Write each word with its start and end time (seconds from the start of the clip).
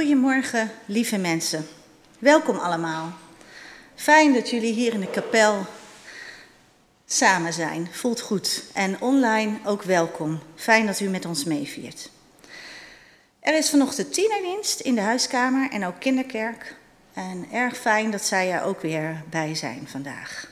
Goedemorgen, 0.00 0.70
lieve 0.84 1.18
mensen. 1.18 1.66
Welkom 2.18 2.56
allemaal. 2.56 3.12
Fijn 3.94 4.32
dat 4.32 4.50
jullie 4.50 4.72
hier 4.72 4.92
in 4.92 5.00
de 5.00 5.10
kapel 5.10 5.66
samen 7.06 7.52
zijn. 7.52 7.88
Voelt 7.90 8.20
goed. 8.20 8.62
En 8.72 9.00
online 9.00 9.58
ook 9.64 9.82
welkom. 9.82 10.38
Fijn 10.54 10.86
dat 10.86 11.00
u 11.00 11.08
met 11.08 11.24
ons 11.24 11.44
meeviert. 11.44 12.10
Er 13.40 13.56
is 13.56 13.70
vanochtend 13.70 14.12
tienerdienst 14.12 14.80
in 14.80 14.94
de 14.94 15.00
huiskamer 15.00 15.70
en 15.70 15.86
ook 15.86 15.98
kinderkerk. 15.98 16.76
En 17.14 17.46
erg 17.52 17.76
fijn 17.76 18.10
dat 18.10 18.24
zij 18.24 18.52
er 18.52 18.62
ook 18.62 18.80
weer 18.80 19.22
bij 19.30 19.54
zijn 19.54 19.88
vandaag. 19.88 20.50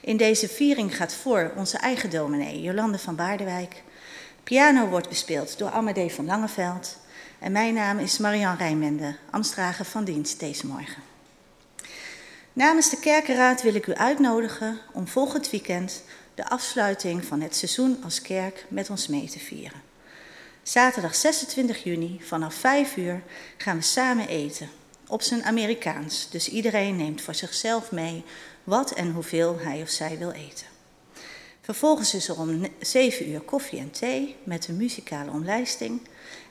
In 0.00 0.16
deze 0.16 0.48
viering 0.48 0.96
gaat 0.96 1.14
voor 1.14 1.52
onze 1.56 1.76
eigen 1.76 2.10
dominee, 2.10 2.60
Jolande 2.60 2.98
van 2.98 3.16
Baardewijk. 3.16 3.82
Piano 4.44 4.86
wordt 4.86 5.08
bespeeld 5.08 5.58
door 5.58 5.70
Amadee 5.70 6.12
van 6.12 6.26
Langeveld. 6.26 7.00
En 7.42 7.52
mijn 7.52 7.74
naam 7.74 7.98
is 7.98 8.18
Marian 8.18 8.56
Rijmende, 8.56 9.16
Amstrager 9.30 9.84
van 9.84 10.04
dienst 10.04 10.40
deze 10.40 10.66
morgen. 10.66 11.02
Namens 12.52 12.90
de 12.90 12.98
Kerkenraad 12.98 13.62
wil 13.62 13.74
ik 13.74 13.86
u 13.86 13.94
uitnodigen 13.94 14.78
om 14.92 15.08
volgend 15.08 15.50
weekend 15.50 16.02
de 16.34 16.48
afsluiting 16.48 17.24
van 17.24 17.40
het 17.40 17.56
seizoen 17.56 17.98
als 18.04 18.22
kerk 18.22 18.66
met 18.68 18.90
ons 18.90 19.06
mee 19.06 19.28
te 19.28 19.38
vieren. 19.38 19.82
Zaterdag 20.62 21.14
26 21.14 21.84
juni 21.84 22.20
vanaf 22.22 22.54
5 22.54 22.96
uur 22.96 23.22
gaan 23.56 23.76
we 23.76 23.82
samen 23.82 24.28
eten. 24.28 24.68
Op 25.08 25.22
zijn 25.22 25.44
Amerikaans, 25.44 26.30
dus 26.30 26.48
iedereen 26.48 26.96
neemt 26.96 27.22
voor 27.22 27.34
zichzelf 27.34 27.90
mee 27.90 28.24
wat 28.64 28.90
en 28.90 29.12
hoeveel 29.12 29.58
hij 29.58 29.82
of 29.82 29.88
zij 29.88 30.18
wil 30.18 30.30
eten. 30.30 30.66
Vervolgens 31.60 32.14
is 32.14 32.28
er 32.28 32.38
om 32.40 32.66
7 32.80 33.28
uur 33.28 33.40
koffie 33.40 33.78
en 33.78 33.90
thee 33.90 34.36
met 34.44 34.68
een 34.68 34.76
muzikale 34.76 35.30
omlijsting 35.30 36.00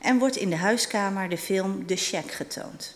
en 0.02 0.18
wordt 0.18 0.36
in 0.36 0.50
de 0.50 0.56
huiskamer 0.56 1.30
de 1.30 1.38
film 1.38 1.86
The 1.86 1.96
Shack 1.96 2.32
getoond. 2.32 2.96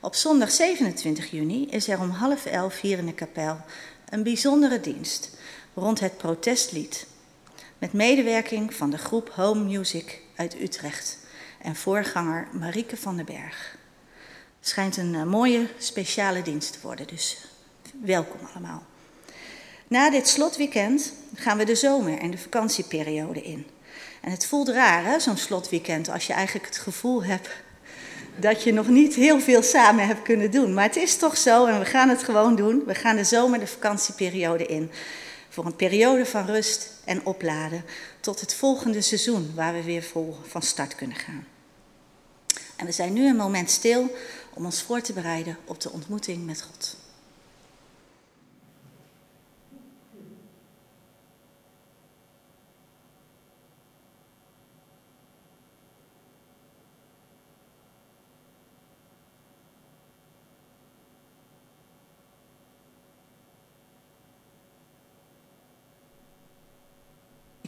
Op 0.00 0.14
zondag 0.14 0.50
27 0.50 1.30
juni 1.30 1.66
is 1.70 1.88
er 1.88 2.00
om 2.00 2.10
half 2.10 2.46
elf 2.46 2.80
hier 2.80 2.98
in 2.98 3.06
de 3.06 3.14
kapel 3.14 3.60
een 4.08 4.22
bijzondere 4.22 4.80
dienst 4.80 5.30
rond 5.74 6.00
het 6.00 6.16
protestlied. 6.16 7.06
Met 7.78 7.92
medewerking 7.92 8.74
van 8.74 8.90
de 8.90 8.98
groep 8.98 9.30
Home 9.30 9.64
Music 9.64 10.20
uit 10.36 10.60
Utrecht 10.60 11.18
en 11.62 11.76
voorganger 11.76 12.48
Marieke 12.52 12.96
van 12.96 13.16
den 13.16 13.24
Berg. 13.24 13.76
Het 14.58 14.68
schijnt 14.68 14.96
een 14.96 15.14
eh, 15.14 15.24
mooie 15.24 15.68
speciale 15.78 16.42
dienst 16.42 16.72
te 16.72 16.78
worden, 16.82 17.06
dus 17.06 17.46
welkom 18.02 18.40
allemaal. 18.52 18.82
Na 19.88 20.10
dit 20.10 20.28
slotweekend 20.28 21.12
gaan 21.34 21.58
we 21.58 21.64
de 21.64 21.74
zomer- 21.74 22.18
en 22.18 22.30
de 22.30 22.38
vakantieperiode 22.38 23.42
in. 23.42 23.66
En 24.20 24.30
het 24.30 24.46
voelt 24.46 24.68
raar, 24.68 25.04
hè, 25.04 25.20
zo'n 25.20 25.36
slotweekend, 25.36 26.10
als 26.10 26.26
je 26.26 26.32
eigenlijk 26.32 26.66
het 26.66 26.78
gevoel 26.78 27.24
hebt 27.24 27.48
dat 28.36 28.62
je 28.62 28.72
nog 28.72 28.88
niet 28.88 29.14
heel 29.14 29.40
veel 29.40 29.62
samen 29.62 30.06
hebt 30.06 30.22
kunnen 30.22 30.50
doen. 30.50 30.74
Maar 30.74 30.84
het 30.84 30.96
is 30.96 31.16
toch 31.16 31.36
zo 31.36 31.66
en 31.66 31.78
we 31.78 31.84
gaan 31.84 32.08
het 32.08 32.22
gewoon 32.22 32.56
doen. 32.56 32.82
We 32.86 32.94
gaan 32.94 33.16
de 33.16 33.24
zomer- 33.24 33.58
de 33.58 33.66
vakantieperiode 33.66 34.66
in. 34.66 34.90
Voor 35.48 35.66
een 35.66 35.76
periode 35.76 36.26
van 36.26 36.46
rust 36.46 36.90
en 37.04 37.26
opladen 37.26 37.84
tot 38.20 38.40
het 38.40 38.54
volgende 38.54 39.00
seizoen 39.00 39.52
waar 39.54 39.72
we 39.72 39.82
weer 39.82 40.02
vol 40.02 40.36
van 40.46 40.62
start 40.62 40.94
kunnen 40.94 41.16
gaan. 41.16 41.46
En 42.76 42.86
we 42.86 42.92
zijn 42.92 43.12
nu 43.12 43.28
een 43.28 43.36
moment 43.36 43.70
stil 43.70 44.14
om 44.54 44.64
ons 44.64 44.82
voor 44.82 45.00
te 45.00 45.12
bereiden 45.12 45.58
op 45.64 45.80
de 45.80 45.90
ontmoeting 45.90 46.46
met 46.46 46.62
God. 46.62 46.96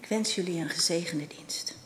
Wens 0.09 0.35
jullie 0.35 0.61
een 0.61 0.69
gezegende 0.69 1.27
dienst. 1.27 1.77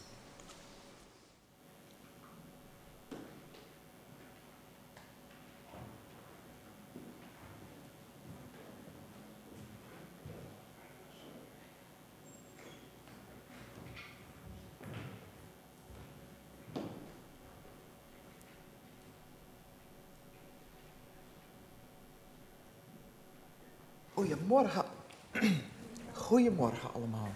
Goedemorgen. 24.13 24.85
Goedemorgen 26.13 26.95
allemaal. 26.95 27.35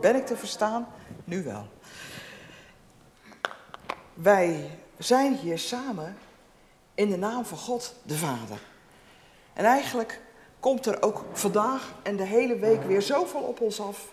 Ben 0.00 0.16
ik 0.16 0.26
te 0.26 0.36
verstaan? 0.36 0.88
Nu 1.24 1.42
wel. 1.42 1.66
Wij 4.14 4.78
zijn 4.98 5.34
hier 5.34 5.58
samen 5.58 6.16
in 6.94 7.10
de 7.10 7.16
naam 7.16 7.44
van 7.44 7.58
God 7.58 7.94
de 8.02 8.16
Vader. 8.16 8.60
En 9.52 9.64
eigenlijk 9.64 10.20
komt 10.60 10.86
er 10.86 11.02
ook 11.02 11.24
vandaag 11.32 11.92
en 12.02 12.16
de 12.16 12.24
hele 12.24 12.58
week 12.58 12.82
weer 12.82 13.02
zoveel 13.02 13.40
op 13.40 13.60
ons 13.60 13.80
af 13.80 14.12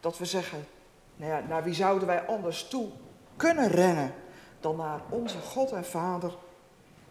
dat 0.00 0.18
we 0.18 0.24
zeggen, 0.24 0.66
nou 1.16 1.32
ja, 1.32 1.48
naar 1.48 1.64
wie 1.64 1.74
zouden 1.74 2.06
wij 2.06 2.26
anders 2.26 2.68
toe 2.68 2.88
kunnen 3.36 3.68
rennen 3.68 4.14
dan 4.60 4.76
naar 4.76 5.00
onze 5.08 5.38
God 5.38 5.72
en 5.72 5.84
Vader, 5.84 6.32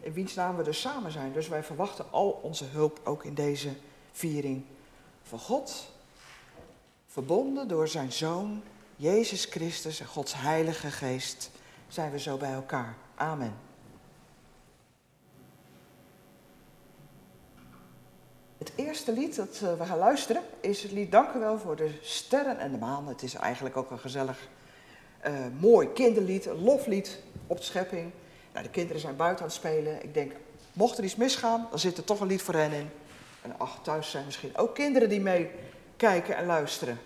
in 0.00 0.12
wiens 0.12 0.34
naam 0.34 0.56
we 0.56 0.62
dus 0.62 0.80
samen 0.80 1.10
zijn. 1.10 1.32
Dus 1.32 1.48
wij 1.48 1.62
verwachten 1.62 2.04
al 2.10 2.40
onze 2.42 2.64
hulp 2.64 3.00
ook 3.04 3.24
in 3.24 3.34
deze 3.34 3.70
viering 4.12 4.64
van 5.22 5.38
God 5.38 5.92
Verbonden 7.12 7.68
door 7.68 7.88
zijn 7.88 8.12
Zoon, 8.12 8.62
Jezus 8.96 9.44
Christus 9.44 10.00
en 10.00 10.06
Gods 10.06 10.34
Heilige 10.36 10.90
Geest, 10.90 11.50
zijn 11.88 12.10
we 12.10 12.18
zo 12.18 12.36
bij 12.36 12.52
elkaar. 12.52 12.96
Amen. 13.14 13.54
Het 18.58 18.72
eerste 18.74 19.12
lied 19.12 19.36
dat 19.36 19.60
eh, 19.62 19.78
we 19.78 19.84
gaan 19.84 19.98
luisteren 19.98 20.42
is 20.60 20.82
het 20.82 20.92
lied 20.92 21.12
Dank 21.12 21.34
u 21.34 21.38
wel 21.38 21.58
voor 21.58 21.76
de 21.76 21.98
sterren 22.02 22.58
en 22.58 22.72
de 22.72 22.78
maan. 22.78 23.08
Het 23.08 23.22
is 23.22 23.34
eigenlijk 23.34 23.76
ook 23.76 23.90
een 23.90 23.98
gezellig, 23.98 24.48
uh, 25.26 25.32
mooi 25.60 25.92
kinderlied, 25.92 26.46
een 26.46 26.62
loflied 26.62 27.22
op 27.46 27.56
de 27.56 27.62
schepping. 27.62 28.10
Nou, 28.52 28.64
de 28.64 28.70
kinderen 28.70 29.00
zijn 29.00 29.16
buiten 29.16 29.44
aan 29.44 29.50
het 29.50 29.58
spelen. 29.58 30.02
Ik 30.02 30.14
denk, 30.14 30.32
mocht 30.72 30.98
er 30.98 31.04
iets 31.04 31.16
misgaan, 31.16 31.66
dan 31.70 31.78
zit 31.78 31.96
er 31.96 32.04
toch 32.04 32.20
een 32.20 32.26
lied 32.26 32.42
voor 32.42 32.54
hen 32.54 32.72
in. 32.72 32.88
En 33.42 33.54
ach, 33.58 33.78
thuis 33.82 34.10
zijn 34.10 34.24
misschien 34.24 34.56
ook 34.56 34.74
kinderen 34.74 35.08
die 35.08 35.20
mee 35.20 35.50
kijken 36.00 36.36
en 36.36 36.46
luisteren. 36.46 36.98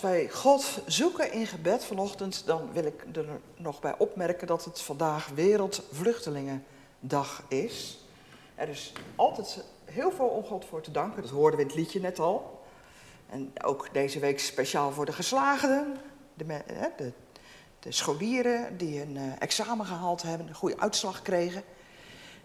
Als 0.00 0.10
wij 0.10 0.28
God 0.28 0.82
zoeken 0.86 1.32
in 1.32 1.46
gebed 1.46 1.84
vanochtend, 1.84 2.46
dan 2.46 2.72
wil 2.72 2.84
ik 2.84 3.04
er 3.12 3.26
nog 3.56 3.80
bij 3.80 3.94
opmerken 3.98 4.46
dat 4.46 4.64
het 4.64 4.80
vandaag 4.80 5.28
Wereldvluchtelingendag 5.34 7.42
is. 7.48 8.04
Er 8.54 8.68
is 8.68 8.92
altijd 9.16 9.64
heel 9.84 10.12
veel 10.12 10.26
om 10.26 10.44
God 10.44 10.64
voor 10.64 10.80
te 10.80 10.90
danken, 10.90 11.22
dat 11.22 11.30
hoorden 11.30 11.56
we 11.56 11.62
in 11.62 11.68
het 11.68 11.78
liedje 11.78 12.00
net 12.00 12.18
al. 12.18 12.62
En 13.28 13.52
ook 13.64 13.88
deze 13.92 14.18
week 14.18 14.40
speciaal 14.40 14.92
voor 14.92 15.04
de 15.04 15.12
geslagenen, 15.12 15.96
de, 16.34 16.44
de, 16.96 17.12
de 17.78 17.92
scholieren 17.92 18.76
die 18.76 19.02
een 19.02 19.16
eh, 19.16 19.22
examen 19.38 19.86
gehaald 19.86 20.22
hebben, 20.22 20.48
een 20.48 20.54
goede 20.54 20.80
uitslag 20.80 21.22
kregen. 21.22 21.62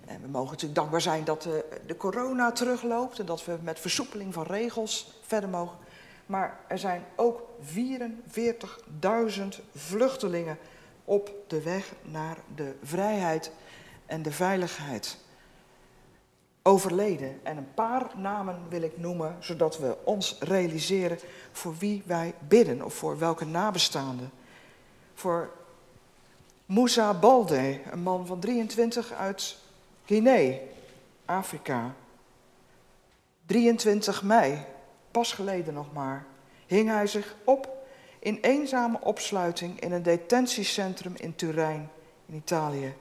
En 0.05 0.21
we 0.21 0.27
mogen 0.27 0.49
natuurlijk 0.49 0.79
dankbaar 0.79 1.01
zijn 1.01 1.23
dat 1.23 1.41
de, 1.41 1.65
de 1.87 1.97
corona 1.97 2.51
terugloopt 2.51 3.19
en 3.19 3.25
dat 3.25 3.45
we 3.45 3.57
met 3.61 3.79
versoepeling 3.79 4.33
van 4.33 4.43
regels 4.43 5.19
verder 5.21 5.49
mogen. 5.49 5.83
Maar 6.25 6.59
er 6.67 6.79
zijn 6.79 7.05
ook 7.15 7.41
44.000 7.61 9.43
vluchtelingen 9.75 10.57
op 11.05 11.31
de 11.47 11.61
weg 11.61 11.93
naar 12.01 12.37
de 12.55 12.75
vrijheid 12.83 13.51
en 14.05 14.21
de 14.21 14.31
veiligheid 14.31 15.17
overleden. 16.61 17.39
En 17.43 17.57
een 17.57 17.73
paar 17.73 18.11
namen 18.15 18.59
wil 18.69 18.81
ik 18.81 18.97
noemen, 18.97 19.35
zodat 19.39 19.77
we 19.77 19.97
ons 20.03 20.37
realiseren 20.39 21.19
voor 21.51 21.75
wie 21.77 22.03
wij 22.05 22.33
bidden 22.47 22.81
of 22.81 22.93
voor 22.93 23.19
welke 23.19 23.45
nabestaanden. 23.45 24.31
Voor 25.13 25.51
Moussa 26.65 27.13
Balde, 27.13 27.79
een 27.91 27.99
man 27.99 28.25
van 28.25 28.39
23 28.39 29.11
uit 29.11 29.57
Guinea, 30.05 30.57
Afrika. 31.25 31.95
23 33.45 34.23
mei, 34.23 34.65
pas 35.15 35.33
geleden 35.33 35.73
nog 35.73 35.93
maar, 35.93 36.25
hing 36.65 36.89
hij 36.89 37.07
zich 37.07 37.35
op 37.43 37.87
in 38.19 38.37
eenzame 38.41 38.97
opsluiting 39.01 39.79
in 39.79 39.91
een 39.91 40.03
detentiecentrum 40.03 41.13
in 41.15 41.35
Turijn, 41.35 41.89
in 42.25 42.35
Italië. 42.35 42.93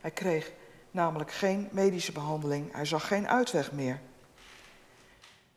Hij 0.00 0.10
kreeg 0.10 0.52
namelijk 0.90 1.32
geen 1.32 1.68
medische 1.72 2.12
behandeling, 2.12 2.72
hij 2.72 2.84
zag 2.84 3.06
geen 3.06 3.28
uitweg 3.28 3.72
meer. 3.72 4.00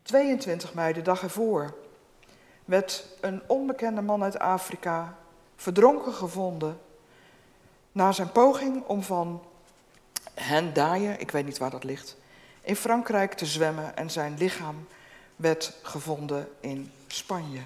22 0.01 0.73
mei, 0.73 0.93
de 0.93 1.01
dag 1.01 1.23
ervoor, 1.23 1.75
werd 2.65 3.05
een 3.21 3.41
onbekende 3.47 4.01
man 4.01 4.23
uit 4.23 4.39
Afrika 4.39 5.17
verdronken 5.55 6.13
gevonden 6.13 6.79
na 7.91 8.11
zijn 8.11 8.31
poging 8.31 8.83
om 8.85 9.03
van 9.03 9.43
Hendaye, 10.33 11.17
ik 11.17 11.31
weet 11.31 11.45
niet 11.45 11.57
waar 11.57 11.71
dat 11.71 11.83
ligt, 11.83 12.17
in 12.61 12.75
Frankrijk 12.75 13.33
te 13.33 13.45
zwemmen 13.45 13.97
en 13.97 14.09
zijn 14.09 14.37
lichaam 14.37 14.87
werd 15.39 15.73
gevonden 15.81 16.49
in 16.59 16.91
Spanje. 17.07 17.61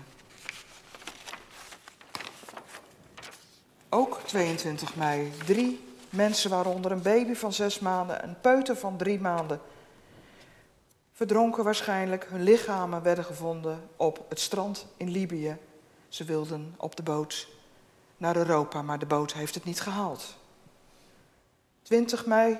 Ook 3.89 4.19
22 4.25 4.95
mei, 4.95 5.31
drie 5.45 5.83
mensen, 6.09 6.49
waaronder 6.49 6.91
een 6.91 7.01
baby 7.01 7.33
van 7.33 7.53
zes 7.53 7.79
maanden, 7.79 8.23
een 8.23 8.39
peuter 8.41 8.75
van 8.75 8.97
drie 8.97 9.19
maanden, 9.19 9.61
verdronken 11.13 11.63
waarschijnlijk. 11.63 12.25
Hun 12.29 12.43
lichamen 12.43 13.03
werden 13.03 13.23
gevonden 13.23 13.89
op 13.95 14.25
het 14.29 14.39
strand 14.39 14.85
in 14.97 15.09
Libië. 15.09 15.57
Ze 16.07 16.23
wilden 16.23 16.75
op 16.77 16.95
de 16.95 17.03
boot 17.03 17.47
naar 18.17 18.35
Europa, 18.35 18.81
maar 18.81 18.99
de 18.99 19.05
boot 19.05 19.33
heeft 19.33 19.55
het 19.55 19.65
niet 19.65 19.81
gehaald. 19.81 20.35
20 21.81 22.25
mei, 22.25 22.57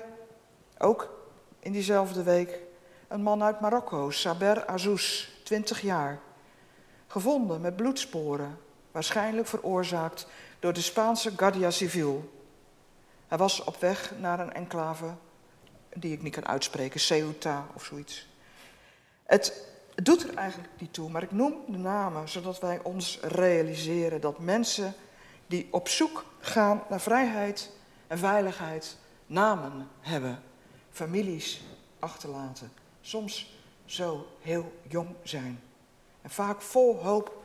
ook 0.78 1.10
in 1.58 1.72
diezelfde 1.72 2.22
week, 2.22 2.58
een 3.08 3.22
man 3.22 3.42
uit 3.42 3.60
Marokko, 3.60 4.10
Saber 4.10 4.66
Azouz, 4.66 5.28
20 5.42 5.80
jaar. 5.80 6.20
Gevonden 7.06 7.60
met 7.60 7.76
bloedsporen, 7.76 8.58
waarschijnlijk 8.92 9.46
veroorzaakt 9.46 10.26
door 10.58 10.72
de 10.72 10.80
Spaanse 10.80 11.32
Guardia 11.36 11.70
Civil. 11.70 12.32
Hij 13.26 13.38
was 13.38 13.64
op 13.64 13.76
weg 13.76 14.12
naar 14.18 14.40
een 14.40 14.52
enclave 14.52 15.14
die 15.94 16.12
ik 16.12 16.22
niet 16.22 16.34
kan 16.34 16.46
uitspreken, 16.46 17.00
Ceuta 17.00 17.66
of 17.74 17.84
zoiets. 17.84 18.26
Het 19.24 19.66
doet 19.94 20.28
er 20.28 20.34
eigenlijk 20.34 20.70
niet 20.78 20.92
toe, 20.92 21.10
maar 21.10 21.22
ik 21.22 21.32
noem 21.32 21.54
de 21.66 21.78
namen 21.78 22.28
zodat 22.28 22.60
wij 22.60 22.80
ons 22.82 23.18
realiseren 23.22 24.20
dat 24.20 24.38
mensen 24.38 24.94
die 25.46 25.68
op 25.70 25.88
zoek 25.88 26.24
gaan 26.40 26.82
naar 26.88 27.00
vrijheid 27.00 27.70
en 28.06 28.18
veiligheid 28.18 28.96
namen 29.26 29.88
hebben, 30.00 30.42
families 30.90 31.62
achterlaten, 31.98 32.72
soms 33.04 33.52
zo 33.84 34.26
heel 34.40 34.72
jong 34.88 35.08
zijn 35.22 35.60
en 36.22 36.30
vaak 36.30 36.62
vol 36.62 36.96
hoop 36.96 37.42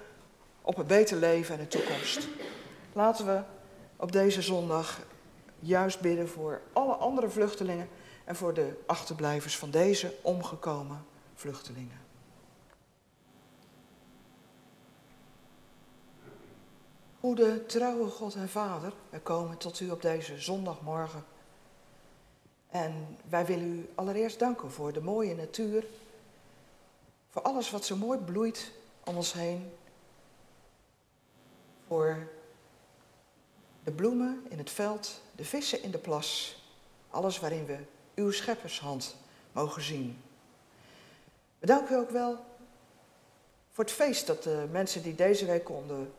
op 0.62 0.78
een 0.78 0.88
beter 0.88 1.18
leven 1.18 1.56
en 1.56 1.62
een 1.62 1.68
toekomst. 1.68 2.28
Laten 2.94 3.25
we 3.25 3.42
op 3.96 4.12
deze 4.12 4.42
zondag 4.42 5.00
juist 5.60 6.00
bidden 6.00 6.30
voor 6.30 6.62
alle 6.74 6.94
andere 6.94 7.30
vluchtelingen 7.30 7.89
en 8.25 8.36
voor 8.36 8.54
de 8.54 8.84
achterblijvers 8.86 9.58
van 9.58 9.72
deze 9.72 10.16
omgekomen 10.22 11.06
vluchtelingen. 11.34 12.00
Goede, 17.20 17.66
trouwe 17.66 18.10
God 18.10 18.36
en 18.36 18.50
Vader, 18.50 18.94
wij 19.10 19.20
komen 19.20 19.58
tot 19.58 19.80
u 19.80 19.89
op 19.89 20.01
deze 20.01 20.39
zondagmorgen. 20.39 21.24
En 22.70 23.18
wij 23.30 23.46
willen 23.46 23.66
u 23.66 23.90
allereerst 23.96 24.40
danken 24.40 24.72
voor 24.72 24.94
de 24.94 25.02
mooie 25.02 25.36
natuur, 25.36 25.86
voor 27.30 27.42
alles 27.42 27.72
wat 27.72 27.86
zo 27.86 27.96
mooi 27.96 28.20
bloeit 28.20 28.72
om 29.04 29.16
ons 29.16 29.34
heen, 29.34 29.72
voor 31.88 32.28
de 33.84 33.92
bloemen 33.92 34.46
in 34.50 34.58
het 34.58 34.70
veld, 34.70 35.22
de 35.36 35.46
vissen 35.46 35.84
in 35.84 35.92
de 35.92 35.98
plas, 35.98 36.62
alles 37.10 37.40
waarin 37.40 37.66
we 37.66 37.78
uw 38.16 38.32
scheppershand 38.32 39.16
mogen 39.52 39.82
zien. 39.82 40.22
We 41.60 41.66
danken 41.66 41.96
u 41.96 42.00
ook 42.00 42.10
wel 42.10 42.38
voor 43.72 43.84
het 43.84 43.94
feest 43.94 44.28
dat 44.28 44.44
de 44.44 44.68
mensen 44.72 45.04
die 45.04 45.16
deze 45.16 45.46
week 45.46 45.64
konden, 45.64 46.14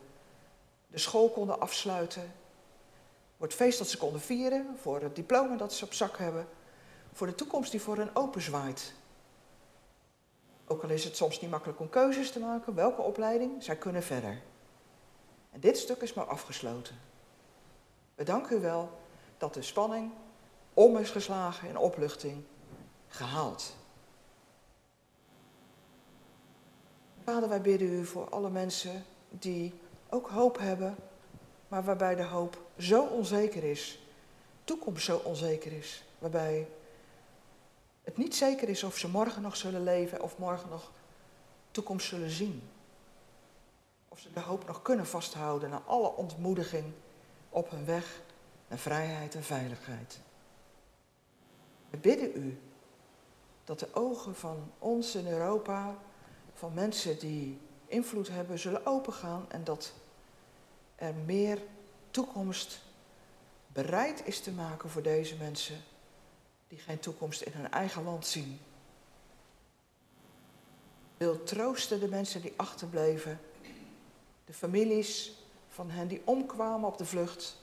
de 0.87 0.99
school 0.99 1.31
konden 1.31 1.61
afsluiten. 1.61 2.33
Voor 3.41 3.49
het 3.49 3.59
feest 3.59 3.79
dat 3.79 3.89
ze 3.89 3.97
konden 3.97 4.21
vieren, 4.21 4.77
voor 4.81 5.01
het 5.01 5.17
diploma 5.17 5.57
dat 5.57 5.73
ze 5.73 5.85
op 5.85 5.93
zak 5.93 6.19
hebben, 6.19 6.49
voor 7.13 7.27
de 7.27 7.35
toekomst 7.35 7.71
die 7.71 7.81
voor 7.81 7.97
hen 7.97 8.17
openzwaait. 8.17 8.93
Ook 10.67 10.83
al 10.83 10.89
is 10.89 11.05
het 11.05 11.17
soms 11.17 11.41
niet 11.41 11.51
makkelijk 11.51 11.81
om 11.81 11.89
keuzes 11.89 12.31
te 12.31 12.39
maken, 12.39 12.75
welke 12.75 13.03
opleiding, 13.03 13.63
zij 13.63 13.77
kunnen 13.77 14.03
verder. 14.03 14.43
En 15.51 15.61
dit 15.61 15.79
stuk 15.79 16.01
is 16.01 16.15
maar 16.15 16.25
afgesloten. 16.27 16.99
We 18.15 18.25
danken 18.25 18.57
u 18.57 18.61
wel 18.61 18.99
dat 19.39 19.55
de 19.55 19.63
spanning 19.63 20.13
om 20.75 20.97
is 20.97 21.11
geslagen 21.11 21.69
in 21.69 21.77
opluchting 21.77 22.45
gehaald. 23.09 23.77
Vader, 27.25 27.49
wij 27.49 27.61
bidden 27.61 27.89
u 27.89 28.07
voor 28.07 28.29
alle 28.29 28.51
mensen 28.51 29.05
die 29.29 29.81
ook 30.09 30.29
hoop 30.29 30.59
hebben, 30.59 30.97
maar 31.71 31.85
waarbij 31.85 32.15
de 32.15 32.25
hoop 32.25 32.59
zo 32.79 33.03
onzeker 33.03 33.65
is, 33.65 33.99
toekomst 34.65 35.05
zo 35.05 35.17
onzeker 35.17 35.73
is, 35.73 36.05
waarbij 36.19 36.69
het 38.03 38.17
niet 38.17 38.35
zeker 38.35 38.69
is 38.69 38.83
of 38.83 38.97
ze 38.97 39.09
morgen 39.09 39.43
nog 39.43 39.57
zullen 39.57 39.83
leven 39.83 40.23
of 40.23 40.39
morgen 40.39 40.69
nog 40.69 40.91
toekomst 41.71 42.09
zullen 42.09 42.31
zien. 42.31 42.63
Of 44.09 44.19
ze 44.19 44.33
de 44.33 44.41
hoop 44.41 44.67
nog 44.67 44.83
kunnen 44.83 45.07
vasthouden 45.07 45.71
na 45.71 45.83
alle 45.87 46.17
ontmoediging 46.17 46.93
op 47.49 47.71
hun 47.71 47.85
weg 47.85 48.21
naar 48.69 48.79
vrijheid 48.79 49.35
en 49.35 49.43
veiligheid. 49.43 50.21
We 51.91 51.97
bidden 51.97 52.31
u 52.35 52.61
dat 53.65 53.79
de 53.79 53.95
ogen 53.95 54.35
van 54.35 54.73
ons 54.79 55.15
in 55.15 55.27
Europa, 55.27 55.97
van 56.55 56.75
mensen 56.75 57.19
die 57.19 57.59
invloed 57.87 58.29
hebben, 58.29 58.59
zullen 58.59 58.87
opengaan 58.87 59.45
en 59.49 59.65
dat 59.65 59.93
er 61.01 61.15
meer 61.15 61.59
toekomst 62.11 62.81
bereid 63.67 64.27
is 64.27 64.41
te 64.41 64.53
maken 64.53 64.91
voor 64.91 65.03
deze 65.03 65.37
mensen 65.37 65.77
die 66.69 66.79
geen 66.79 66.99
toekomst 66.99 67.41
in 67.41 67.53
hun 67.53 67.71
eigen 67.71 68.05
land 68.05 68.27
zien. 68.27 68.61
Wil 71.17 71.43
troosten 71.43 72.01
de 72.01 72.09
mensen 72.09 72.41
die 72.41 72.53
achterbleven, 72.57 73.41
de 74.45 74.53
families 74.53 75.33
van 75.69 75.91
hen 75.91 76.09
die 76.09 76.23
omkwamen 76.25 76.89
op 76.89 76.99
de 76.99 77.07
vlucht, 77.07 77.57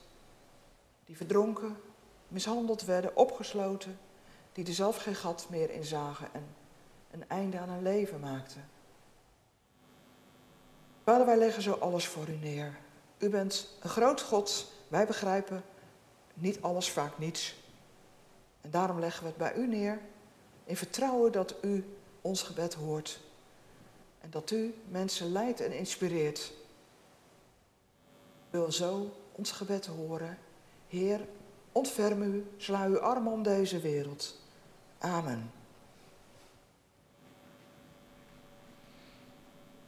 die 1.05 1.17
verdronken, 1.17 1.77
mishandeld 2.27 2.81
werden, 2.81 3.15
opgesloten, 3.15 3.99
die 4.53 4.65
er 4.65 4.73
zelf 4.73 4.97
geen 4.97 5.15
gat 5.15 5.47
meer 5.49 5.69
in 5.69 5.83
zagen 5.83 6.33
en 6.33 6.55
een 7.11 7.29
einde 7.29 7.59
aan 7.59 7.69
hun 7.69 7.83
leven 7.83 8.19
maakten. 8.19 8.69
Vader, 11.03 11.25
wij 11.25 11.37
leggen 11.37 11.61
zo 11.61 11.73
alles 11.73 12.07
voor 12.07 12.27
u 12.27 12.35
neer. 12.35 12.85
U 13.17 13.29
bent 13.29 13.67
een 13.81 13.89
groot 13.89 14.21
God, 14.21 14.71
wij 14.87 15.05
begrijpen 15.05 15.63
niet 16.33 16.61
alles, 16.61 16.89
vaak 16.89 17.17
niets. 17.17 17.55
En 18.61 18.71
daarom 18.71 18.99
leggen 18.99 19.21
we 19.21 19.27
het 19.27 19.37
bij 19.37 19.55
u 19.55 19.67
neer 19.67 19.99
in 20.63 20.77
vertrouwen 20.77 21.31
dat 21.31 21.55
u 21.61 21.85
ons 22.21 22.41
gebed 22.41 22.73
hoort. 22.73 23.19
En 24.21 24.29
dat 24.29 24.51
u 24.51 24.75
mensen 24.89 25.31
leidt 25.31 25.61
en 25.61 25.71
inspireert 25.71 26.51
wil 28.49 28.71
zo 28.71 29.11
ons 29.31 29.51
gebed 29.51 29.85
horen. 29.85 30.37
Heer, 30.87 31.19
ontferm 31.71 32.21
u, 32.21 32.45
sla 32.57 32.85
uw 32.85 32.99
armen 32.99 33.31
om 33.31 33.43
deze 33.43 33.79
wereld. 33.79 34.39
Amen. 34.97 35.51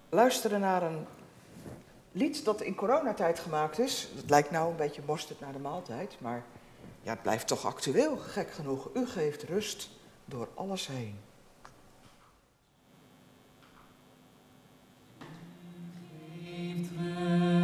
Luisteren 0.10 0.60
naar 0.60 0.84
een 0.84 1.06
lied 2.12 2.46
dat 2.46 2.62
in 2.62 2.76
coronatijd 2.76 3.40
gemaakt 3.40 3.80
is. 3.80 4.08
Het 4.16 4.30
lijkt 4.30 4.52
nou 4.52 4.70
een 4.70 4.76
beetje 4.76 5.02
mosterd 5.06 5.40
naar 5.40 5.54
de 5.54 5.60
maaltijd, 5.60 6.16
maar 6.20 6.44
ja, 7.02 7.10
het 7.10 7.22
blijft 7.22 7.48
toch 7.48 7.66
actueel, 7.66 8.18
gek 8.18 8.52
genoeg. 8.52 8.90
U 8.94 9.08
geeft 9.08 9.44
rust 9.44 9.90
door 10.26 10.48
alles 10.56 10.88
heen. 10.88 11.20
Geeft 16.44 16.90
rust. 16.98 17.59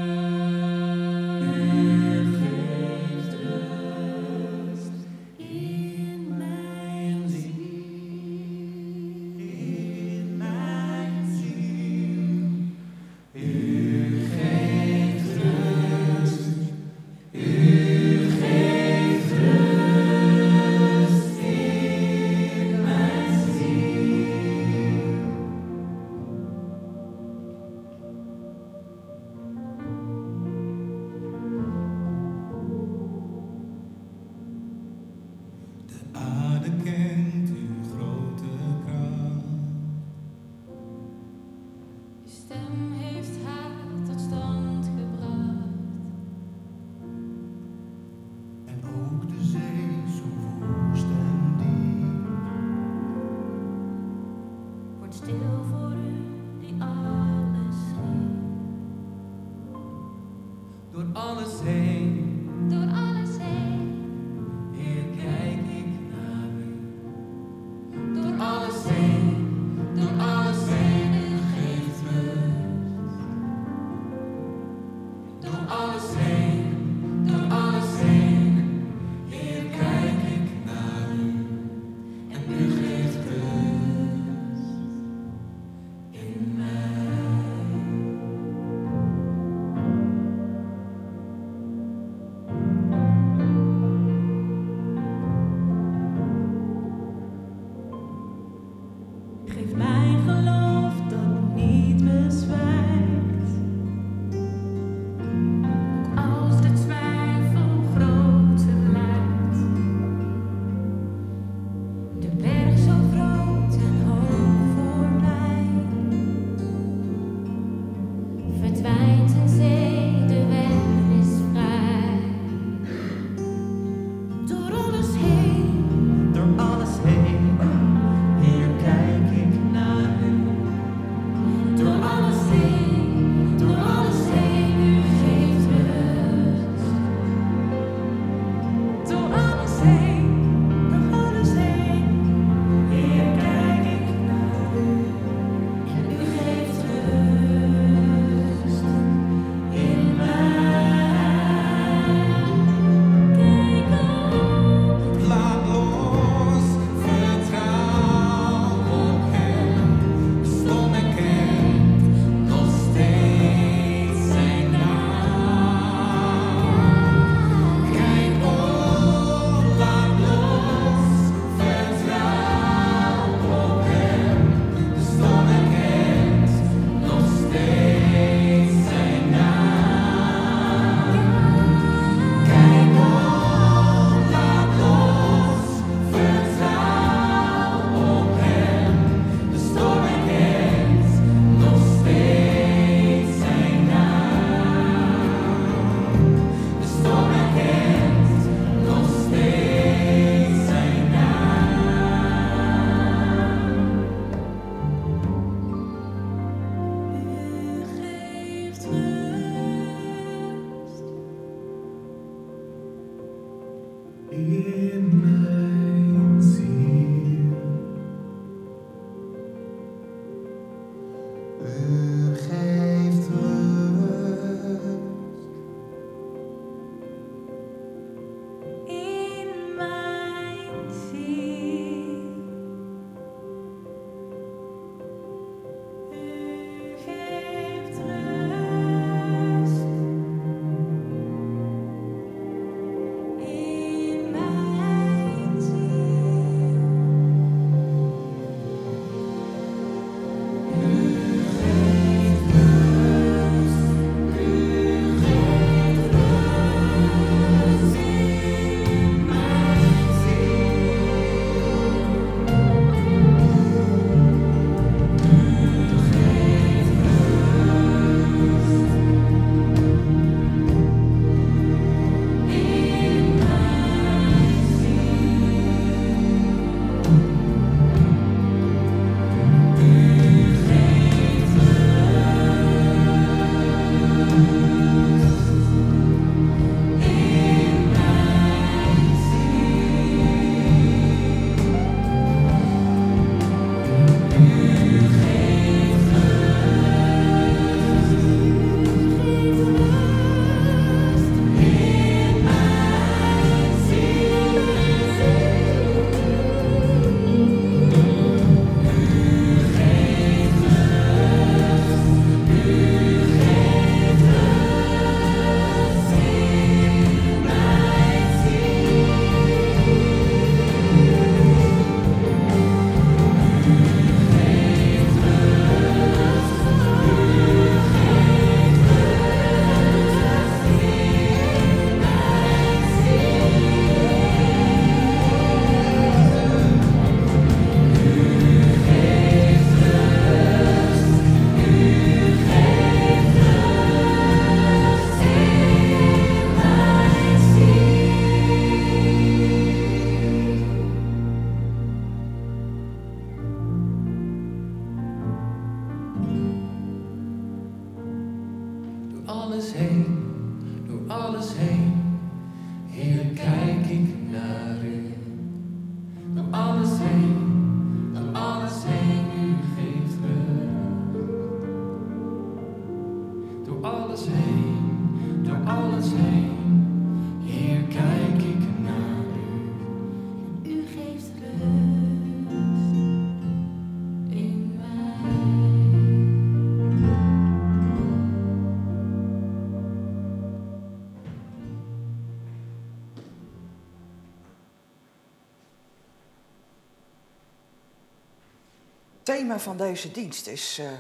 Thema 399.46 399.60
van 399.60 399.78
deze 399.78 400.12
dienst 400.12 400.48
is 400.48 400.78
eh, 400.80 400.92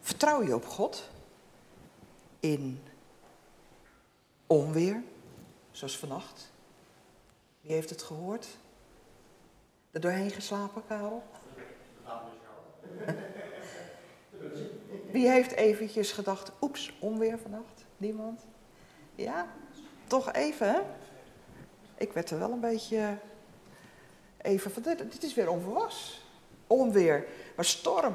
vertrouw 0.00 0.42
je 0.42 0.54
op 0.54 0.66
God 0.66 1.10
in 2.40 2.82
onweer, 4.46 5.02
zoals 5.70 5.98
vannacht. 5.98 6.52
Wie 7.60 7.72
heeft 7.72 7.90
het 7.90 8.02
gehoord? 8.02 8.46
Er 9.90 10.00
doorheen 10.00 10.30
geslapen, 10.30 10.86
Karel? 10.86 11.22
Wie 15.12 15.28
heeft 15.28 15.52
eventjes 15.52 16.12
gedacht, 16.12 16.52
oeps, 16.60 16.92
onweer 17.00 17.38
vannacht? 17.38 17.84
Niemand? 17.96 18.40
Ja? 19.14 19.48
Toch 20.06 20.32
even, 20.32 20.68
hè? 20.68 20.80
Ik 21.94 22.12
werd 22.12 22.30
er 22.30 22.38
wel 22.38 22.50
een 22.50 22.60
beetje 22.60 23.18
even 24.38 24.70
van, 24.70 24.82
dit, 24.82 24.98
dit 24.98 25.22
is 25.22 25.34
weer 25.34 25.48
onverwas. 25.50 26.23
Onweer, 26.66 27.26
maar 27.56 27.64
storm. 27.64 28.14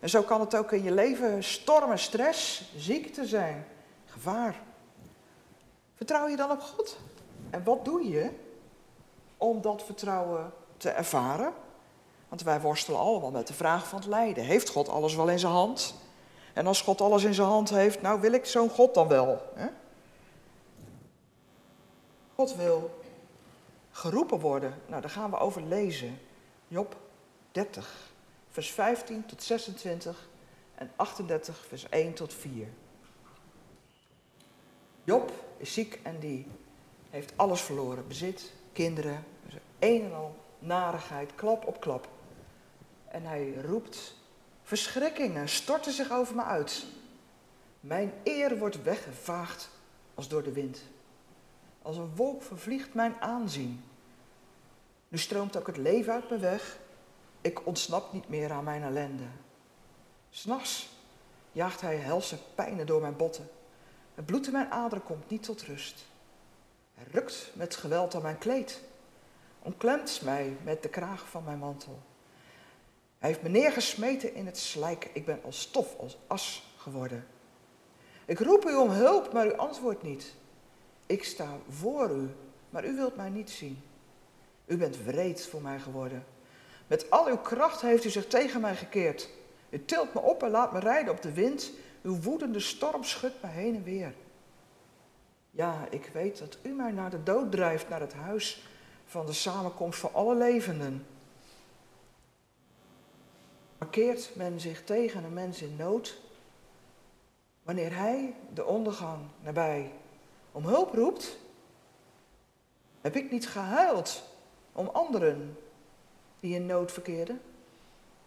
En 0.00 0.08
zo 0.08 0.22
kan 0.22 0.40
het 0.40 0.54
ook 0.54 0.72
in 0.72 0.82
je 0.82 0.92
leven 0.92 1.44
stormen, 1.44 1.98
stress, 1.98 2.72
ziekte 2.76 3.26
zijn, 3.26 3.66
gevaar. 4.06 4.60
Vertrouw 5.94 6.28
je 6.28 6.36
dan 6.36 6.50
op 6.50 6.60
God? 6.60 6.98
En 7.50 7.64
wat 7.64 7.84
doe 7.84 8.08
je 8.08 8.30
om 9.36 9.60
dat 9.60 9.82
vertrouwen 9.82 10.52
te 10.76 10.90
ervaren? 10.90 11.52
Want 12.28 12.42
wij 12.42 12.60
worstelen 12.60 13.00
allemaal 13.00 13.30
met 13.30 13.46
de 13.46 13.54
vraag 13.54 13.88
van 13.88 13.98
het 13.98 14.08
lijden. 14.08 14.44
Heeft 14.44 14.68
God 14.68 14.88
alles 14.88 15.14
wel 15.14 15.28
in 15.28 15.38
zijn 15.38 15.52
hand? 15.52 15.94
En 16.52 16.66
als 16.66 16.82
God 16.82 17.00
alles 17.00 17.24
in 17.24 17.34
zijn 17.34 17.48
hand 17.48 17.70
heeft, 17.70 18.02
nou 18.02 18.20
wil 18.20 18.32
ik 18.32 18.46
zo'n 18.46 18.70
God 18.70 18.94
dan 18.94 19.08
wel. 19.08 19.42
Hè? 19.54 19.66
God 22.34 22.56
wil 22.56 23.00
geroepen 23.90 24.40
worden. 24.40 24.74
Nou, 24.86 25.00
daar 25.00 25.10
gaan 25.10 25.30
we 25.30 25.38
over 25.38 25.62
lezen. 25.62 26.18
Job 26.68 26.96
30, 27.52 28.12
vers 28.50 28.70
15 28.70 29.26
tot 29.26 29.42
26 29.42 30.28
en 30.74 30.90
38, 30.96 31.64
vers 31.68 31.88
1 31.88 32.14
tot 32.14 32.34
4. 32.34 32.68
Job 35.04 35.32
is 35.56 35.72
ziek 35.72 36.00
en 36.02 36.18
die 36.18 36.46
heeft 37.10 37.32
alles 37.36 37.60
verloren. 37.60 38.08
Bezit, 38.08 38.52
kinderen, 38.72 39.24
dus 39.44 39.54
een 39.78 40.02
en 40.02 40.14
al 40.14 40.36
narigheid, 40.58 41.34
klap 41.34 41.66
op 41.66 41.80
klap. 41.80 42.08
En 43.08 43.24
hij 43.24 43.54
roept, 43.54 44.14
verschrikkingen 44.62 45.48
storten 45.48 45.92
zich 45.92 46.10
over 46.10 46.36
me 46.36 46.42
uit. 46.42 46.84
Mijn 47.80 48.12
eer 48.24 48.58
wordt 48.58 48.82
weggevaagd 48.82 49.70
als 50.14 50.28
door 50.28 50.42
de 50.42 50.52
wind. 50.52 50.82
Als 51.82 51.96
een 51.96 52.16
wolk 52.16 52.42
vervliegt 52.42 52.94
mijn 52.94 53.14
aanzien. 53.20 53.84
Nu 55.08 55.18
stroomt 55.18 55.56
ook 55.56 55.66
het 55.66 55.76
leven 55.76 56.12
uit 56.12 56.30
me 56.30 56.38
weg. 56.38 56.78
Ik 57.42 57.66
ontsnap 57.66 58.12
niet 58.12 58.28
meer 58.28 58.52
aan 58.52 58.64
mijn 58.64 58.82
ellende. 58.82 59.24
S'nachts 60.30 60.88
jaagt 61.52 61.80
hij 61.80 61.96
helse 61.96 62.38
pijnen 62.54 62.86
door 62.86 63.00
mijn 63.00 63.16
botten. 63.16 63.48
Het 64.14 64.26
bloed 64.26 64.46
in 64.46 64.52
mijn 64.52 64.70
aderen 64.70 65.04
komt 65.04 65.30
niet 65.30 65.42
tot 65.42 65.62
rust. 65.62 66.04
Hij 66.94 67.06
rukt 67.10 67.50
met 67.54 67.76
geweld 67.76 68.14
aan 68.14 68.22
mijn 68.22 68.38
kleed. 68.38 68.80
Omklemt 69.58 70.20
mij 70.22 70.56
met 70.62 70.82
de 70.82 70.88
kraag 70.88 71.28
van 71.28 71.44
mijn 71.44 71.58
mantel. 71.58 71.98
Hij 73.18 73.30
heeft 73.30 73.42
me 73.42 73.48
neergesmeten 73.48 74.34
in 74.34 74.46
het 74.46 74.58
slijk. 74.58 75.10
Ik 75.12 75.24
ben 75.24 75.40
als 75.44 75.60
stof, 75.60 75.98
als 75.98 76.18
as 76.26 76.74
geworden. 76.76 77.26
Ik 78.24 78.38
roep 78.38 78.64
u 78.64 78.74
om 78.74 78.90
hulp, 78.90 79.32
maar 79.32 79.46
u 79.46 79.56
antwoordt 79.56 80.02
niet. 80.02 80.34
Ik 81.06 81.24
sta 81.24 81.58
voor 81.68 82.10
u, 82.10 82.30
maar 82.70 82.84
u 82.84 82.96
wilt 82.96 83.16
mij 83.16 83.30
niet 83.30 83.50
zien. 83.50 83.82
U 84.66 84.76
bent 84.76 85.04
wreed 85.04 85.46
voor 85.46 85.62
mij 85.62 85.78
geworden. 85.80 86.24
Met 86.92 87.10
al 87.10 87.26
uw 87.26 87.38
kracht 87.38 87.80
heeft 87.80 88.04
u 88.04 88.10
zich 88.10 88.26
tegen 88.26 88.60
mij 88.60 88.76
gekeerd. 88.76 89.28
U 89.70 89.84
tilt 89.84 90.14
me 90.14 90.20
op 90.20 90.42
en 90.42 90.50
laat 90.50 90.72
me 90.72 90.78
rijden 90.78 91.12
op 91.12 91.22
de 91.22 91.32
wind. 91.32 91.70
Uw 92.02 92.20
woedende 92.20 92.60
storm 92.60 93.04
schudt 93.04 93.42
me 93.42 93.48
heen 93.48 93.74
en 93.74 93.82
weer. 93.82 94.14
Ja, 95.50 95.86
ik 95.90 96.10
weet 96.12 96.38
dat 96.38 96.58
u 96.62 96.68
mij 96.68 96.90
naar 96.90 97.10
de 97.10 97.22
dood 97.22 97.50
drijft, 97.50 97.88
naar 97.88 98.00
het 98.00 98.12
huis 98.12 98.68
van 99.06 99.26
de 99.26 99.32
samenkomst 99.32 100.00
van 100.00 100.14
alle 100.14 100.34
levenden. 100.34 101.06
Markeert 103.78 104.30
men 104.34 104.60
zich 104.60 104.84
tegen 104.84 105.24
een 105.24 105.32
mens 105.32 105.62
in 105.62 105.76
nood, 105.76 106.20
wanneer 107.62 107.96
hij 107.96 108.34
de 108.54 108.64
ondergang 108.64 109.20
nabij 109.40 109.92
om 110.52 110.64
hulp 110.64 110.94
roept? 110.94 111.36
Heb 113.00 113.16
ik 113.16 113.30
niet 113.30 113.48
gehuild 113.48 114.22
om 114.72 114.88
anderen 114.88 115.56
die 116.42 116.54
in 116.54 116.66
nood 116.66 116.92
verkeerden? 116.92 117.40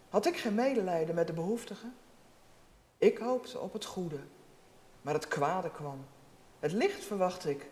Had 0.10 0.26
ik 0.26 0.38
geen 0.38 0.56
medelijden 0.56 1.16
met 1.16 1.28
de 1.28 1.34
behoeftigen? 1.34 1.96
Ik 2.98 3.18
hoopte 3.18 3.60
op 3.60 3.74
het 3.74 3.86
goede, 3.86 4.20
maar 5.02 5.14
het 5.14 5.28
kwade 5.28 5.72
kwam. 5.72 6.06
Het 6.60 6.72
licht 6.72 7.04
verwacht 7.04 7.46
ik, 7.46 7.70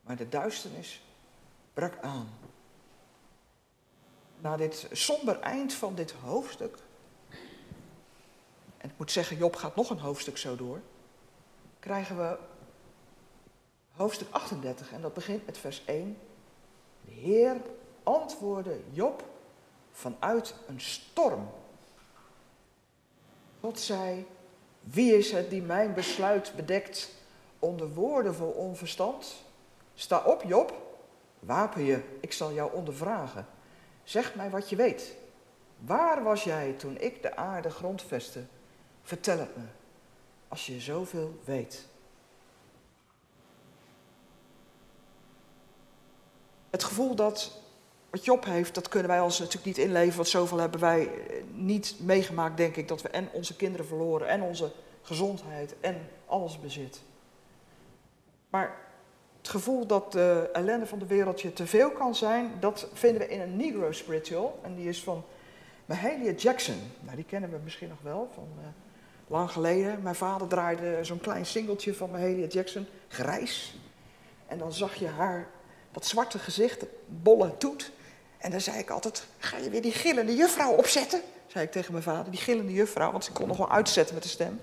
maar 0.00 0.16
de 0.16 0.28
duisternis 0.28 1.02
brak 1.74 1.98
aan. 2.00 2.28
Na 4.40 4.56
dit 4.56 4.88
somber 4.92 5.40
eind 5.40 5.72
van 5.72 5.94
dit 5.94 6.10
hoofdstuk, 6.10 6.78
en 8.76 8.90
ik 8.90 8.94
moet 8.96 9.10
zeggen, 9.10 9.36
Job 9.36 9.56
gaat 9.56 9.76
nog 9.76 9.90
een 9.90 9.98
hoofdstuk 9.98 10.36
zo 10.36 10.56
door, 10.56 10.80
krijgen 11.78 12.16
we 12.16 12.38
hoofdstuk 13.90 14.28
38 14.30 14.92
en 14.92 15.00
dat 15.00 15.14
begint 15.14 15.46
met 15.46 15.58
vers 15.58 15.84
1. 15.84 16.18
De 17.04 17.10
Heer 17.10 17.60
antwoordde 18.02 18.80
Job 18.90 19.24
vanuit 19.90 20.54
een 20.66 20.80
storm. 20.80 21.48
God 23.60 23.80
zei, 23.80 24.26
wie 24.80 25.16
is 25.16 25.32
het 25.32 25.50
die 25.50 25.62
mijn 25.62 25.94
besluit 25.94 26.52
bedekt 26.56 27.14
onder 27.58 27.94
woorden 27.94 28.34
vol 28.34 28.50
onverstand? 28.50 29.42
Sta 29.94 30.22
op, 30.24 30.42
Job, 30.42 30.72
wapen 31.38 31.84
je, 31.84 32.02
ik 32.20 32.32
zal 32.32 32.52
jou 32.52 32.72
ondervragen. 32.72 33.46
Zeg 34.04 34.34
mij 34.34 34.50
wat 34.50 34.68
je 34.68 34.76
weet. 34.76 35.14
Waar 35.78 36.22
was 36.22 36.44
jij 36.44 36.72
toen 36.72 36.98
ik 36.98 37.22
de 37.22 37.36
aarde 37.36 37.70
grondvestte? 37.70 38.44
Vertel 39.02 39.38
het 39.38 39.56
me, 39.56 39.64
als 40.48 40.66
je 40.66 40.80
zoveel 40.80 41.38
weet. 41.44 41.88
Het 46.70 46.84
gevoel 46.84 47.14
dat 47.14 47.60
wat 48.10 48.24
Job 48.24 48.44
heeft, 48.44 48.74
dat 48.74 48.88
kunnen 48.88 49.08
wij 49.08 49.20
ons 49.20 49.38
natuurlijk 49.38 49.66
niet 49.66 49.78
inleven, 49.78 50.16
want 50.16 50.28
zoveel 50.28 50.58
hebben 50.58 50.80
wij 50.80 51.08
eh, 51.08 51.42
niet 51.52 51.94
meegemaakt, 51.98 52.56
denk 52.56 52.76
ik, 52.76 52.88
dat 52.88 53.02
we 53.02 53.08
en 53.08 53.28
onze 53.32 53.56
kinderen 53.56 53.86
verloren, 53.86 54.28
en 54.28 54.42
onze 54.42 54.72
gezondheid, 55.02 55.74
en 55.80 56.08
alles 56.26 56.60
bezit. 56.60 57.00
Maar 58.50 58.76
het 59.38 59.48
gevoel 59.48 59.86
dat 59.86 60.12
de 60.12 60.48
ellende 60.52 60.86
van 60.86 60.98
de 60.98 61.06
wereld 61.06 61.40
je 61.40 61.52
te 61.52 61.66
veel 61.66 61.90
kan 61.90 62.14
zijn, 62.14 62.52
dat 62.60 62.88
vinden 62.92 63.22
we 63.22 63.28
in 63.28 63.40
een 63.40 63.56
Negro 63.56 63.92
spiritual, 63.92 64.58
en 64.62 64.74
die 64.74 64.88
is 64.88 65.02
van 65.02 65.24
Mahalia 65.84 66.32
Jackson. 66.32 66.80
Nou, 67.00 67.16
die 67.16 67.24
kennen 67.24 67.50
we 67.50 67.58
misschien 67.64 67.88
nog 67.88 68.00
wel, 68.02 68.28
van 68.34 68.48
uh, 68.58 68.66
lang 69.26 69.50
geleden. 69.50 70.02
Mijn 70.02 70.14
vader 70.14 70.48
draaide 70.48 70.98
zo'n 71.04 71.20
klein 71.20 71.46
singeltje 71.46 71.94
van 71.94 72.10
Mahalia 72.10 72.46
Jackson, 72.46 72.86
grijs. 73.08 73.74
En 74.46 74.58
dan 74.58 74.72
zag 74.72 74.94
je 74.94 75.06
haar, 75.06 75.48
dat 75.90 76.06
zwarte 76.06 76.38
gezicht, 76.38 76.84
bolle 77.06 77.56
toet. 77.56 77.92
En 78.40 78.50
dan 78.50 78.60
zei 78.60 78.78
ik 78.78 78.90
altijd, 78.90 79.26
ga 79.38 79.56
je 79.56 79.70
weer 79.70 79.82
die 79.82 79.92
gillende 79.92 80.36
juffrouw 80.36 80.72
opzetten? 80.72 81.20
Zei 81.46 81.64
ik 81.64 81.72
tegen 81.72 81.92
mijn 81.92 82.04
vader, 82.04 82.30
die 82.30 82.40
gillende 82.40 82.72
juffrouw, 82.72 83.10
want 83.10 83.24
ze 83.24 83.32
kon 83.32 83.48
nog 83.48 83.56
wel 83.56 83.70
uitzetten 83.70 84.14
met 84.14 84.22
de 84.22 84.28
stem. 84.28 84.60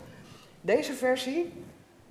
Deze 0.62 0.94
versie 0.94 1.54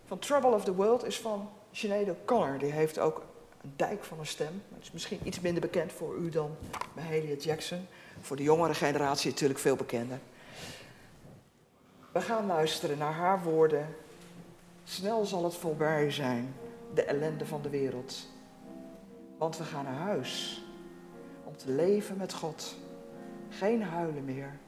van 0.07 0.18
Trouble 0.18 0.50
of 0.50 0.64
the 0.64 0.74
World 0.74 1.05
is 1.05 1.20
van 1.20 1.50
Sinead 1.72 2.09
O'Connor. 2.09 2.59
Die 2.59 2.72
heeft 2.72 2.98
ook 2.98 3.22
een 3.62 3.72
dijk 3.76 4.05
van 4.05 4.18
een 4.18 4.26
stem. 4.26 4.62
Het 4.74 4.83
is 4.83 4.92
misschien 4.92 5.20
iets 5.22 5.40
minder 5.40 5.61
bekend 5.61 5.92
voor 5.92 6.16
u 6.16 6.29
dan 6.29 6.57
Mahalia 6.92 7.35
Jackson. 7.35 7.87
Voor 8.20 8.37
de 8.37 8.42
jongere 8.42 8.74
generatie 8.74 9.31
natuurlijk 9.31 9.61
veel 9.61 9.76
bekender. 9.76 10.18
We 12.12 12.20
gaan 12.20 12.46
luisteren 12.46 12.98
naar 12.98 13.12
haar 13.12 13.42
woorden. 13.42 13.96
Snel 14.85 15.24
zal 15.24 15.44
het 15.44 15.55
voorbij 15.55 16.11
zijn, 16.11 16.55
de 16.94 17.02
ellende 17.02 17.46
van 17.46 17.62
de 17.62 17.70
wereld. 17.70 18.26
Want 19.38 19.59
we 19.59 19.64
gaan 19.64 19.85
naar 19.85 19.94
huis 19.94 20.62
om 21.46 21.56
te 21.56 21.70
leven 21.70 22.16
met 22.16 22.32
God. 22.32 22.76
Geen 23.48 23.82
huilen 23.82 24.24
meer. 24.24 24.59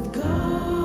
With 0.00 0.12
God. 0.14 0.79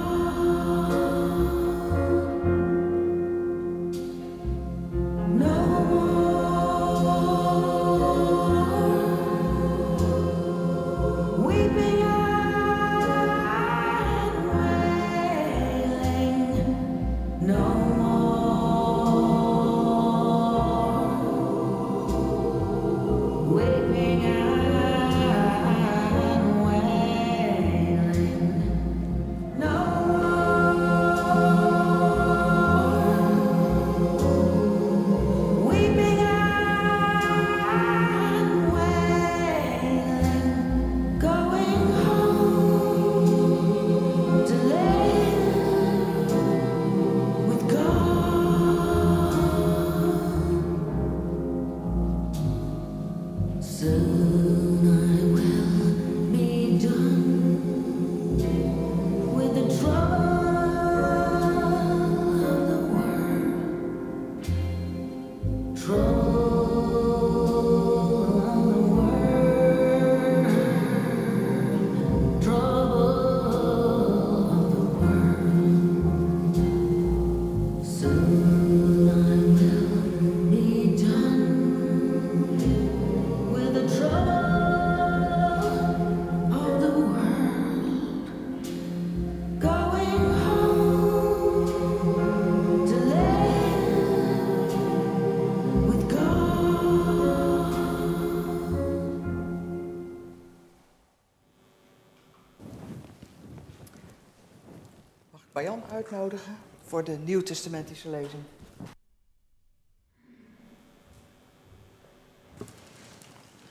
Uitnodigen 105.95 106.57
voor 106.85 107.03
de 107.03 107.17
Nieuwtestamentische 107.17 108.09
lezing? 108.09 108.43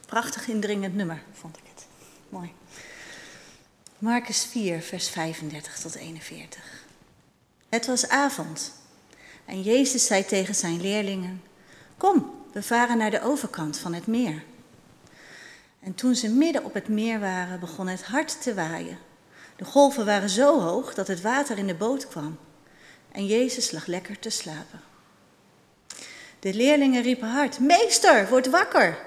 Prachtig 0.07 0.49
indringend 0.49 0.95
nummer, 0.95 1.23
vond 1.33 1.57
ik 1.57 1.63
het. 1.75 1.87
Mooi. 2.29 2.53
Marcus 3.99 4.45
4, 4.45 4.81
vers 4.81 5.09
35 5.09 5.79
tot 5.79 5.95
41. 5.95 6.85
Het 7.69 7.87
was 7.87 8.09
avond 8.09 8.73
en 9.45 9.63
Jezus 9.63 10.07
zei 10.07 10.25
tegen 10.25 10.55
zijn 10.55 10.81
leerlingen: 10.81 11.43
Kom, 11.97 12.31
we 12.53 12.63
varen 12.63 12.99
naar 12.99 13.11
de 13.11 13.23
overkant 13.23 13.79
van 13.79 13.93
het 13.93 14.07
meer. 14.07 14.45
En 15.81 15.95
toen 15.95 16.15
ze 16.15 16.29
midden 16.29 16.65
op 16.65 16.75
het 16.75 16.89
meer 16.89 17.21
waren, 17.21 17.61
begon 17.61 17.87
het 17.87 18.03
hard 18.03 18.43
te 18.43 18.55
waaien. 18.55 18.99
De 19.57 19.64
golven 19.64 20.05
waren 20.05 20.29
zo 20.29 20.61
hoog 20.61 20.95
dat 20.95 21.07
het 21.07 21.21
water 21.21 21.59
in 21.59 21.67
de 21.67 21.75
boot 21.75 22.09
kwam. 22.09 22.38
En 23.12 23.27
Jezus 23.27 23.71
lag 23.71 23.87
lekker 23.87 24.19
te 24.19 24.31
slapen. 24.31 24.81
De 26.40 26.55
leerlingen 26.55 27.03
riepen 27.03 27.29
hard: 27.29 27.59
Meester, 27.59 28.29
word 28.29 28.51
wakker! 28.51 28.99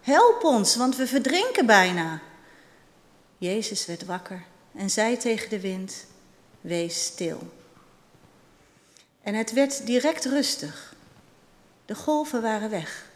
Help 0.00 0.44
ons, 0.44 0.76
want 0.76 0.96
we 0.96 1.06
verdrinken 1.06 1.66
bijna. 1.66 2.20
Jezus 3.38 3.86
werd 3.86 4.04
wakker 4.04 4.44
en 4.74 4.90
zei 4.90 5.16
tegen 5.16 5.50
de 5.50 5.60
wind: 5.60 6.06
Wees 6.60 7.04
stil. 7.04 7.52
En 9.22 9.34
het 9.34 9.52
werd 9.52 9.86
direct 9.86 10.24
rustig. 10.24 10.94
De 11.84 11.94
golven 11.94 12.42
waren 12.42 12.70
weg. 12.70 13.10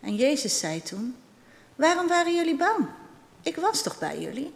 En 0.00 0.16
Jezus 0.16 0.58
zei 0.58 0.82
toen: 0.82 1.16
Waarom 1.76 2.08
waren 2.08 2.34
jullie 2.34 2.56
bang? 2.56 2.86
Ik 3.42 3.56
was 3.56 3.82
toch 3.82 3.98
bij 3.98 4.20
jullie? 4.20 4.52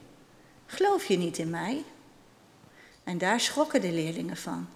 Geloof 0.67 1.05
je 1.05 1.19
niet 1.19 1.39
in 1.39 1.51
mij? 1.51 1.85
En 3.05 3.19
daar 3.19 3.41
schrokken 3.41 3.81
de 3.81 3.93
leerlingen 3.93 4.37
van. 4.37 4.69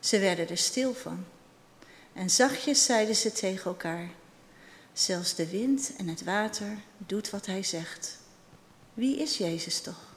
Ze 0.00 0.18
werden 0.18 0.48
er 0.48 0.58
stil 0.58 0.94
van. 0.94 1.24
En 2.12 2.30
zachtjes 2.30 2.84
zeiden 2.84 3.16
ze 3.16 3.32
tegen 3.32 3.64
elkaar: 3.64 4.10
Zelfs 4.92 5.34
de 5.34 5.48
wind 5.48 5.96
en 5.96 6.08
het 6.08 6.24
water 6.24 6.78
doet 6.98 7.30
wat 7.30 7.46
hij 7.46 7.62
zegt. 7.62 8.18
Wie 8.94 9.16
is 9.16 9.36
Jezus 9.36 9.80
toch? 9.80 10.14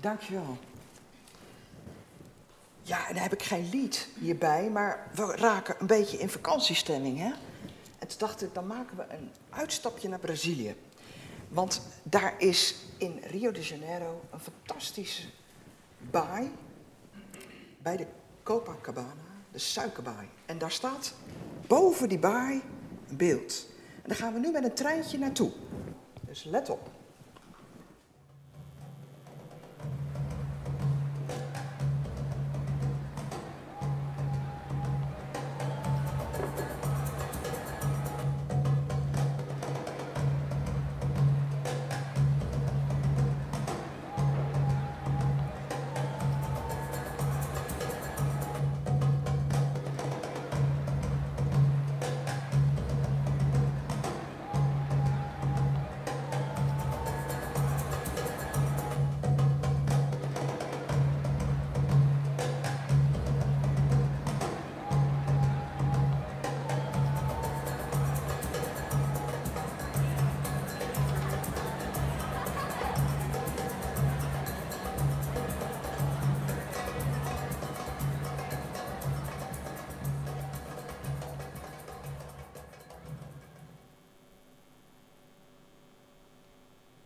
Dankjewel. 0.00 0.58
Ja, 2.86 3.08
en 3.08 3.14
dan 3.14 3.22
heb 3.22 3.32
ik 3.32 3.42
geen 3.42 3.68
lied 3.68 4.08
hierbij, 4.18 4.70
maar 4.70 5.10
we 5.14 5.36
raken 5.36 5.76
een 5.78 5.86
beetje 5.86 6.18
in 6.18 6.28
vakantiestemming, 6.30 7.18
hè? 7.18 7.32
En 7.98 8.08
toen 8.08 8.18
dacht 8.18 8.42
ik, 8.42 8.54
dan 8.54 8.66
maken 8.66 8.96
we 8.96 9.04
een 9.08 9.30
uitstapje 9.50 10.08
naar 10.08 10.18
Brazilië. 10.18 10.76
Want 11.48 11.82
daar 12.02 12.34
is 12.38 12.76
in 12.98 13.18
Rio 13.26 13.52
de 13.52 13.62
Janeiro 13.62 14.20
een 14.30 14.40
fantastische 14.40 15.28
baai 16.10 16.50
bij 17.78 17.96
de 17.96 18.06
Copacabana, 18.42 19.14
de 19.50 19.58
suikerbaai. 19.58 20.28
En 20.46 20.58
daar 20.58 20.70
staat 20.70 21.14
boven 21.66 22.08
die 22.08 22.18
baai 22.18 22.62
een 23.08 23.16
beeld. 23.16 23.66
En 24.02 24.08
daar 24.08 24.16
gaan 24.16 24.32
we 24.32 24.38
nu 24.38 24.50
met 24.50 24.64
een 24.64 24.74
treintje 24.74 25.18
naartoe. 25.18 25.52
Dus 26.20 26.44
let 26.44 26.70
op. 26.70 26.90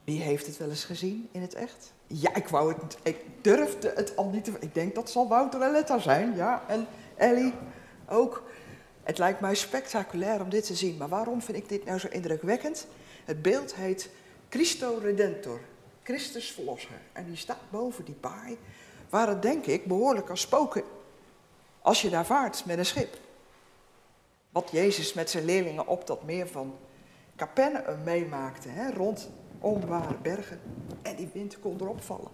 Wie 0.08 0.20
heeft 0.20 0.46
het 0.46 0.56
wel 0.56 0.68
eens 0.68 0.84
gezien 0.84 1.28
in 1.32 1.42
het 1.42 1.54
echt? 1.54 1.92
Ja, 2.06 2.34
ik 2.34 2.48
wou 2.48 2.72
het, 2.72 2.98
ik 3.02 3.16
durfde 3.40 3.92
het 3.94 4.16
al 4.16 4.28
niet 4.28 4.44
te. 4.44 4.52
Ik 4.60 4.74
denk 4.74 4.94
dat 4.94 5.10
zal 5.10 5.28
Wouter 5.28 5.62
en 5.62 5.70
Letta 5.70 5.98
zijn, 5.98 6.36
ja. 6.36 6.64
En 6.68 6.86
Ellie 7.16 7.52
ook. 8.08 8.42
Het 9.02 9.18
lijkt 9.18 9.40
mij 9.40 9.54
spectaculair 9.54 10.40
om 10.40 10.48
dit 10.48 10.66
te 10.66 10.74
zien. 10.74 10.96
Maar 10.96 11.08
waarom 11.08 11.42
vind 11.42 11.58
ik 11.58 11.68
dit 11.68 11.84
nou 11.84 11.98
zo 11.98 12.08
indrukwekkend? 12.10 12.86
Het 13.24 13.42
beeld 13.42 13.74
heet 13.74 14.10
Christo 14.48 14.98
Redentor, 15.02 15.60
Christus 16.02 16.52
Verlosser. 16.52 17.00
En 17.12 17.26
die 17.26 17.36
staat 17.36 17.70
boven 17.70 18.04
die 18.04 18.16
baai, 18.20 18.58
waar 19.08 19.28
het 19.28 19.42
denk 19.42 19.66
ik 19.66 19.86
behoorlijk 19.86 20.26
kan 20.26 20.36
spoken 20.36 20.82
als 21.82 22.02
je 22.02 22.10
daar 22.10 22.26
vaart 22.26 22.64
met 22.64 22.78
een 22.78 22.86
schip. 22.86 23.18
Wat 24.50 24.68
Jezus 24.72 25.12
met 25.12 25.30
zijn 25.30 25.44
leerlingen 25.44 25.86
op 25.86 26.06
dat 26.06 26.24
meer 26.24 26.48
van 26.48 26.78
Capernaum 27.36 28.02
meemaakte, 28.04 28.68
hè, 28.68 28.90
rond 28.90 29.28
onbare 29.60 30.14
bergen. 30.22 30.60
En 31.02 31.16
die 31.16 31.30
wind 31.32 31.60
kon 31.60 31.76
erop 31.80 32.02
vallen. 32.02 32.30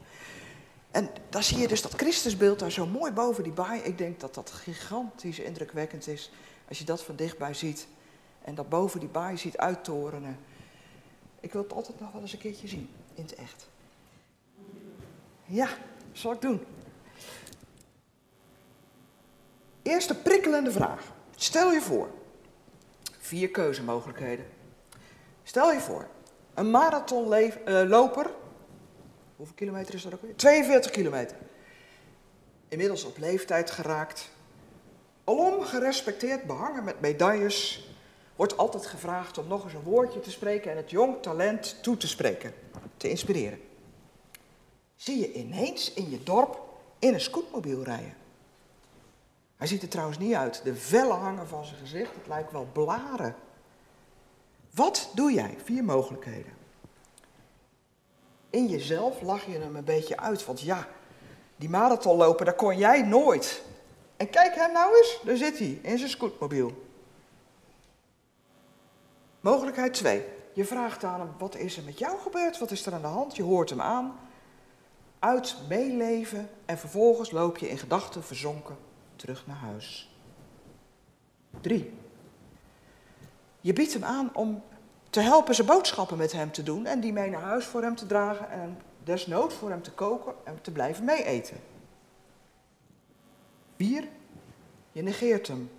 En 0.91 1.11
dan 1.29 1.43
zie 1.43 1.59
je 1.59 1.69
dus 1.69 1.83
dat 1.83 1.95
Christusbeeld 1.95 2.59
daar 2.59 2.71
zo 2.71 2.87
mooi 2.87 3.13
boven 3.13 3.43
die 3.43 3.53
baai. 3.53 3.81
Ik 3.81 3.99
denk 3.99 4.21
dat 4.21 4.35
dat 4.35 4.51
gigantisch 4.51 5.39
indrukwekkend 5.39 6.07
is 6.07 6.31
als 6.69 6.79
je 6.79 6.85
dat 6.85 7.03
van 7.03 7.17
dichtbij 7.17 7.55
ziet. 7.55 7.87
En 8.43 8.55
dat 8.55 8.69
boven 8.69 9.01
die 9.01 9.09
baai 9.09 9.37
ziet 9.37 9.57
uittorenen. 9.57 10.39
Ik 11.41 11.53
wil 11.53 11.63
het 11.63 11.73
altijd 11.73 12.01
nog 12.01 12.13
wel 12.13 12.21
eens 12.21 12.33
een 12.33 12.39
keertje 12.39 12.69
zien, 12.69 12.91
in 13.15 13.23
het 13.23 13.35
echt. 13.35 13.69
Ja, 15.45 15.69
zal 16.13 16.33
ik 16.33 16.41
doen. 16.41 16.61
Eerste 19.83 20.15
prikkelende 20.15 20.73
vraag. 20.73 21.13
Stel 21.37 21.73
je 21.73 21.81
voor, 21.81 22.11
vier 23.19 23.51
keuzemogelijkheden. 23.51 24.47
Stel 25.43 25.73
je 25.73 25.81
voor, 25.81 26.09
een 26.55 26.71
marathonloper, 26.71 28.31
hoeveel 29.37 29.55
kilometer 29.55 29.95
is 29.95 30.03
dat 30.03 30.15
ook 30.15 30.23
weer? 30.23 30.37
42 30.37 30.91
kilometer. 30.91 31.37
Inmiddels 32.69 33.05
op 33.05 33.19
leeftijd 33.19 33.71
geraakt, 33.71 34.31
alom 35.25 35.63
gerespecteerd, 35.63 36.45
behangen 36.45 36.85
met 36.85 37.01
medailles, 37.01 37.89
wordt 38.37 38.57
altijd 38.57 38.87
gevraagd 38.87 39.39
om 39.39 39.47
nog 39.47 39.65
eens 39.65 39.75
een 39.75 39.83
woordje 39.83 40.21
te 40.21 40.31
spreken 40.31 40.71
en 40.71 40.77
het 40.77 40.91
jong 40.91 41.23
talent 41.23 41.77
toe 41.83 41.97
te 41.97 42.09
spreken, 42.09 42.55
te 42.97 43.09
inspireren. 43.09 43.61
Zie 44.97 45.19
je 45.19 45.33
ineens 45.33 45.93
in 45.93 46.11
je 46.11 46.23
dorp 46.23 46.61
in 46.99 47.15
een 47.15 47.21
scootmobiel 47.21 47.83
rijden. 47.83 48.15
Hij 49.57 49.67
ziet 49.67 49.83
er 49.83 49.89
trouwens 49.89 50.19
niet 50.19 50.35
uit. 50.35 50.61
De 50.65 50.75
vellen 50.75 51.17
hangen 51.19 51.49
van 51.49 51.65
zijn 51.65 51.79
gezicht. 51.79 52.15
Het 52.15 52.27
lijkt 52.27 52.53
wel 52.53 52.69
blaren. 52.73 53.35
Wat 54.75 55.11
doe 55.15 55.33
jij? 55.33 55.57
Vier 55.65 55.85
mogelijkheden. 55.85 56.53
In 58.51 58.67
jezelf 58.67 59.21
lach 59.21 59.47
je 59.47 59.59
hem 59.59 59.77
een 59.77 59.85
beetje 59.85 60.17
uit. 60.17 60.45
Want 60.45 60.61
ja, 60.61 60.89
die 61.57 61.69
marathonloper, 61.69 62.45
daar 62.45 62.55
kon 62.55 62.77
jij 62.77 63.03
nooit. 63.03 63.63
En 64.17 64.31
kijk 64.31 64.55
hem 64.55 64.73
nou 64.73 64.97
eens, 64.97 65.21
daar 65.25 65.37
zit 65.37 65.59
hij 65.59 65.79
in 65.83 65.99
zijn 65.99 66.11
scootmobiel. 66.11 66.87
Mogelijkheid 69.41 69.95
2. 69.95 70.25
Je 70.53 70.65
vraagt 70.65 71.05
aan 71.05 71.21
hem, 71.21 71.31
wat 71.39 71.57
is 71.57 71.77
er 71.77 71.83
met 71.83 71.99
jou 71.99 72.19
gebeurd? 72.19 72.59
Wat 72.59 72.71
is 72.71 72.87
er 72.87 72.95
aan 72.95 73.01
de 73.01 73.07
hand? 73.07 73.37
Je 73.37 73.43
hoort 73.43 73.71
hem 73.71 73.81
aan. 73.81 74.19
Uit 75.19 75.57
meeleven 75.69 76.51
en 76.65 76.79
vervolgens 76.79 77.31
loop 77.31 77.59
je 77.59 77.69
in 77.69 77.79
gedachten 77.79 78.25
verzonken 78.25 78.77
terug 79.17 79.47
naar 79.47 79.57
huis. 79.57 80.17
3. 81.61 81.93
Je 83.65 83.73
biedt 83.73 83.93
hem 83.93 84.05
aan 84.05 84.31
om 84.35 84.63
te 85.11 85.21
helpen 85.21 85.55
zijn 85.55 85.67
boodschappen 85.67 86.17
met 86.17 86.33
hem 86.33 86.53
te 86.53 86.63
doen 86.63 86.87
en 86.87 87.01
die 87.01 87.13
mee 87.13 87.31
naar 87.31 87.41
huis 87.41 87.65
voor 87.65 87.83
hem 87.83 87.95
te 87.97 88.07
dragen 88.07 88.51
en 88.51 88.79
desnoods 89.05 89.55
voor 89.55 89.71
hem 89.71 89.83
te 89.83 89.91
koken 89.91 90.35
en 90.45 90.59
te 90.63 90.71
blijven 90.71 91.05
meeeten. 91.05 91.57
4. 93.77 94.09
Je 94.93 95.03
negeert 95.03 95.47
hem. 95.47 95.71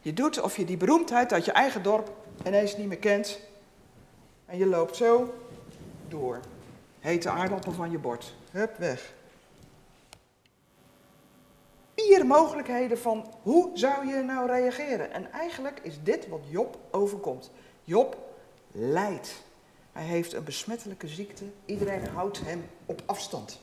Je 0.00 0.12
doet 0.12 0.40
of 0.40 0.56
je 0.56 0.64
die 0.64 0.76
beroemdheid 0.76 1.32
uit 1.32 1.44
je 1.44 1.52
eigen 1.52 1.82
dorp 1.82 2.12
ineens 2.46 2.76
niet 2.76 2.88
meer 2.88 2.98
kent 2.98 3.38
en 4.46 4.58
je 4.58 4.66
loopt 4.66 4.96
zo 4.96 5.34
door. 6.08 6.40
Hete 7.00 7.30
aardappel 7.30 7.72
van 7.72 7.90
je 7.90 7.98
bord. 7.98 8.34
Hup, 8.50 8.76
weg. 8.78 9.12
Vier 12.06 12.26
mogelijkheden 12.26 12.98
van 12.98 13.34
hoe 13.42 13.70
zou 13.74 14.06
je 14.06 14.22
nou 14.22 14.46
reageren. 14.46 15.12
En 15.12 15.32
eigenlijk 15.32 15.80
is 15.82 16.02
dit 16.02 16.28
wat 16.28 16.40
Job 16.48 16.78
overkomt. 16.90 17.50
Job 17.84 18.16
lijdt. 18.72 19.42
Hij 19.92 20.04
heeft 20.04 20.32
een 20.32 20.44
besmettelijke 20.44 21.08
ziekte. 21.08 21.44
Iedereen 21.64 22.06
houdt 22.06 22.40
hem 22.44 22.64
op 22.86 23.02
afstand. 23.06 23.60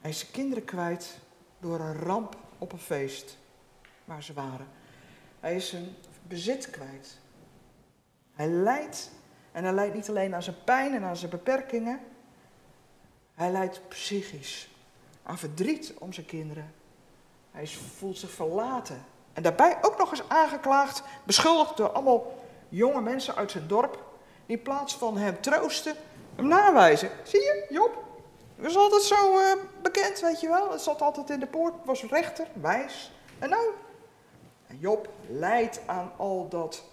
Hij 0.00 0.10
is 0.10 0.18
zijn 0.18 0.32
kinderen 0.32 0.64
kwijt 0.64 1.18
door 1.58 1.80
een 1.80 1.96
ramp 1.96 2.36
op 2.58 2.72
een 2.72 2.78
feest 2.78 3.38
waar 4.04 4.22
ze 4.22 4.32
waren. 4.32 4.66
Hij 5.40 5.56
is 5.56 5.68
zijn 5.68 5.88
bezit 6.22 6.70
kwijt. 6.70 7.18
Hij 8.32 8.48
lijdt. 8.48 9.10
En 9.52 9.64
hij 9.64 9.72
lijdt 9.72 9.94
niet 9.94 10.08
alleen 10.08 10.34
aan 10.34 10.42
zijn 10.42 10.64
pijn 10.64 10.94
en 10.94 11.02
aan 11.02 11.16
zijn 11.16 11.30
beperkingen. 11.30 12.00
Hij 13.34 13.50
lijdt 13.50 13.88
psychisch 13.88 14.70
aan 15.30 15.38
verdriet 15.38 15.94
om 15.98 16.12
zijn 16.12 16.26
kinderen. 16.26 16.74
Hij 17.50 17.66
voelt 17.66 18.18
zich 18.18 18.30
verlaten. 18.30 19.04
En 19.32 19.42
daarbij 19.42 19.78
ook 19.82 19.98
nog 19.98 20.10
eens 20.10 20.28
aangeklaagd, 20.28 21.02
beschuldigd 21.24 21.76
door 21.76 21.90
allemaal 21.90 22.34
jonge 22.68 23.00
mensen 23.00 23.34
uit 23.34 23.50
zijn 23.50 23.66
dorp. 23.66 23.98
Die 24.46 24.56
in 24.56 24.62
plaats 24.62 24.94
van 24.96 25.16
hem 25.16 25.40
troosten, 25.40 25.96
hem 26.34 26.48
nawijzen. 26.48 27.10
Zie 27.24 27.40
je, 27.40 27.66
Job? 27.68 28.04
Was 28.56 28.76
altijd 28.76 29.02
zo 29.02 29.38
eh, 29.38 29.52
bekend, 29.82 30.20
weet 30.20 30.40
je 30.40 30.48
wel. 30.48 30.72
Het 30.72 30.80
zat 30.80 31.02
altijd 31.02 31.30
in 31.30 31.40
de 31.40 31.46
poort, 31.46 31.74
was 31.84 32.02
rechter, 32.02 32.46
wijs. 32.52 33.12
En 33.38 33.50
nou, 33.50 33.70
en 34.66 34.78
Job 34.78 35.08
lijdt 35.28 35.80
aan 35.86 36.12
al 36.16 36.48
dat 36.48 36.84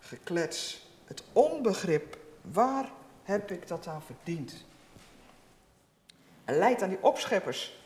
geklets. 0.00 0.86
Het 1.04 1.22
onbegrip. 1.32 2.18
Waar 2.40 2.90
heb 3.22 3.50
ik 3.50 3.68
dat 3.68 3.86
aan 3.86 4.02
verdiend? 4.02 4.64
En 6.44 6.58
lijdt 6.58 6.82
aan 6.82 6.88
die 6.88 7.02
opscheppers 7.02 7.80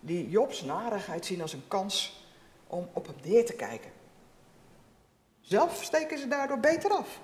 die 0.00 0.28
Jobs 0.28 0.62
narigheid 0.62 1.26
zien 1.26 1.40
als 1.40 1.52
een 1.52 1.68
kans 1.68 2.26
om 2.66 2.88
op 2.92 3.06
hem 3.06 3.16
neer 3.22 3.46
te 3.46 3.52
kijken. 3.52 3.90
Zelf 5.40 5.82
steken 5.84 6.18
ze 6.18 6.28
daardoor 6.28 6.58
beter 6.58 6.90
af. 6.90 7.20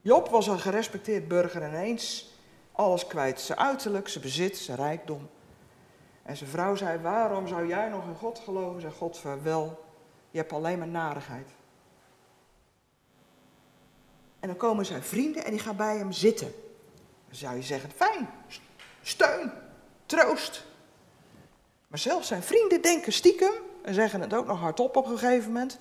Job 0.00 0.28
was 0.28 0.46
een 0.46 0.58
gerespecteerd 0.58 1.28
burger 1.28 1.62
en 1.62 1.74
eens 1.74 2.34
alles 2.72 3.06
kwijt. 3.06 3.40
Zijn 3.40 3.58
uiterlijk, 3.58 4.08
zijn 4.08 4.24
bezit, 4.24 4.56
zijn 4.56 4.76
rijkdom. 4.76 5.28
En 6.22 6.36
zijn 6.36 6.50
vrouw 6.50 6.74
zei, 6.74 6.98
waarom 6.98 7.48
zou 7.48 7.66
jij 7.66 7.88
nog 7.88 8.06
in 8.06 8.14
God 8.14 8.38
geloven? 8.38 8.80
Zei 8.80 8.92
God, 8.92 9.22
wel, 9.42 9.84
je 10.30 10.38
hebt 10.38 10.52
alleen 10.52 10.78
maar 10.78 10.88
narigheid. 10.88 11.48
En 14.40 14.48
dan 14.48 14.56
komen 14.56 14.86
zijn 14.86 15.02
vrienden 15.02 15.44
en 15.44 15.50
die 15.50 15.60
gaan 15.60 15.76
bij 15.76 15.96
hem 15.96 16.12
zitten. 16.12 16.52
Dan 17.26 17.36
zou 17.36 17.56
je 17.56 17.62
zeggen, 17.62 17.90
fijn, 17.90 18.28
steun, 19.06 19.52
troost. 20.06 20.64
Maar 21.88 21.98
zelfs 21.98 22.28
zijn 22.28 22.42
vrienden 22.42 22.82
denken 22.82 23.12
stiekem, 23.12 23.52
en 23.82 23.94
zeggen 23.94 24.20
het 24.20 24.34
ook 24.34 24.46
nog 24.46 24.58
hardop 24.58 24.96
op 24.96 25.06
een 25.06 25.18
gegeven 25.18 25.52
moment, 25.52 25.78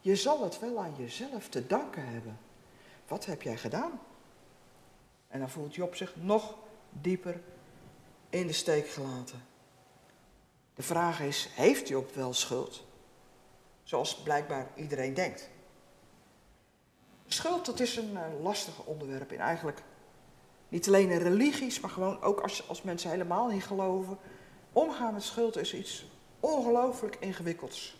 je 0.00 0.16
zal 0.16 0.42
het 0.42 0.58
wel 0.58 0.78
aan 0.78 0.94
jezelf 0.98 1.48
te 1.48 1.66
danken 1.66 2.06
hebben. 2.06 2.38
Wat 3.08 3.26
heb 3.26 3.42
jij 3.42 3.56
gedaan? 3.56 4.00
En 5.28 5.38
dan 5.38 5.50
voelt 5.50 5.74
Job 5.74 5.94
zich 5.94 6.16
nog 6.16 6.54
dieper 6.90 7.40
in 8.30 8.46
de 8.46 8.52
steek 8.52 8.88
gelaten. 8.88 9.44
De 10.74 10.82
vraag 10.82 11.20
is, 11.20 11.48
heeft 11.54 11.88
Job 11.88 12.14
wel 12.14 12.32
schuld? 12.32 12.84
Zoals 13.82 14.22
blijkbaar 14.22 14.66
iedereen 14.74 15.14
denkt. 15.14 15.48
Schuld, 17.26 17.66
dat 17.66 17.80
is 17.80 17.96
een 17.96 18.16
eh, 18.16 18.42
lastig 18.42 18.84
onderwerp 18.84 19.32
in 19.32 19.40
eigenlijk 19.40 19.82
niet 20.68 20.86
alleen 20.86 21.10
in 21.10 21.18
religies, 21.18 21.80
maar 21.80 21.90
gewoon 21.90 22.22
ook 22.22 22.40
als, 22.40 22.68
als 22.68 22.82
mensen 22.82 23.10
helemaal 23.10 23.48
niet 23.48 23.64
geloven. 23.64 24.18
Omgaan 24.72 25.12
met 25.12 25.22
schuld 25.22 25.56
is 25.56 25.74
iets 25.74 26.06
ongelooflijk 26.40 27.16
ingewikkelds. 27.20 27.96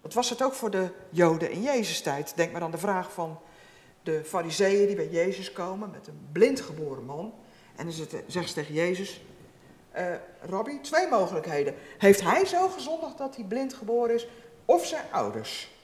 Wat 0.00 0.14
was 0.14 0.30
het 0.30 0.42
ook 0.42 0.52
voor 0.52 0.70
de 0.70 0.90
Joden 1.10 1.50
in 1.50 1.62
Jezus' 1.62 2.00
tijd? 2.00 2.32
Denk 2.36 2.52
maar 2.52 2.62
aan 2.62 2.70
de 2.70 2.78
vraag 2.78 3.12
van 3.12 3.38
de 4.02 4.24
fariseeën 4.24 4.86
die 4.86 4.96
bij 4.96 5.08
Jezus 5.08 5.52
komen 5.52 5.90
met 5.90 6.06
een 6.06 6.28
blind 6.32 6.60
geboren 6.60 7.04
man. 7.04 7.34
En 7.76 7.84
dan 7.84 7.94
zeggen 8.26 8.48
ze 8.48 8.54
tegen 8.54 8.74
Jezus, 8.74 9.20
eh, 9.90 10.14
Rabbi, 10.40 10.80
twee 10.80 11.08
mogelijkheden. 11.08 11.74
Heeft 11.98 12.20
hij 12.20 12.44
zo 12.44 12.68
gezondigd 12.68 13.18
dat 13.18 13.36
hij 13.36 13.44
blind 13.44 13.74
geboren 13.74 14.14
is, 14.14 14.28
of 14.64 14.86
zijn 14.86 15.04
ouders? 15.10 15.74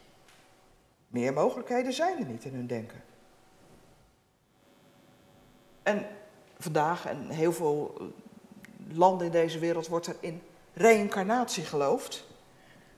Meer 1.08 1.32
mogelijkheden 1.32 1.92
zijn 1.92 2.18
er 2.18 2.26
niet 2.26 2.44
in 2.44 2.54
hun 2.54 2.66
denken. 2.66 3.02
En 5.82 6.06
vandaag, 6.58 7.06
en 7.06 7.28
heel 7.28 7.52
veel 7.52 7.94
landen 8.92 9.26
in 9.26 9.32
deze 9.32 9.58
wereld, 9.58 9.88
wordt 9.88 10.06
er 10.06 10.16
in 10.20 10.42
reïncarnatie 10.74 11.64
geloofd. 11.64 12.24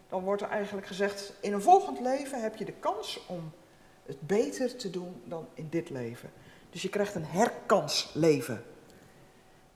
Dan 0.09 0.23
wordt 0.23 0.43
er 0.43 0.49
eigenlijk 0.49 0.87
gezegd, 0.87 1.33
in 1.41 1.53
een 1.53 1.63
volgend 1.63 2.01
leven 2.01 2.43
heb 2.43 2.57
je 2.57 2.65
de 2.65 2.73
kans 2.73 3.21
om 3.27 3.53
het 4.07 4.21
beter 4.21 4.77
te 4.77 4.91
doen 4.91 5.23
dan 5.25 5.47
in 5.55 5.67
dit 5.71 5.91
leven. 5.91 6.33
Dus 6.71 6.83
je 6.83 6.89
krijgt 6.89 7.15
een 7.15 7.25
herkansleven. 7.25 8.65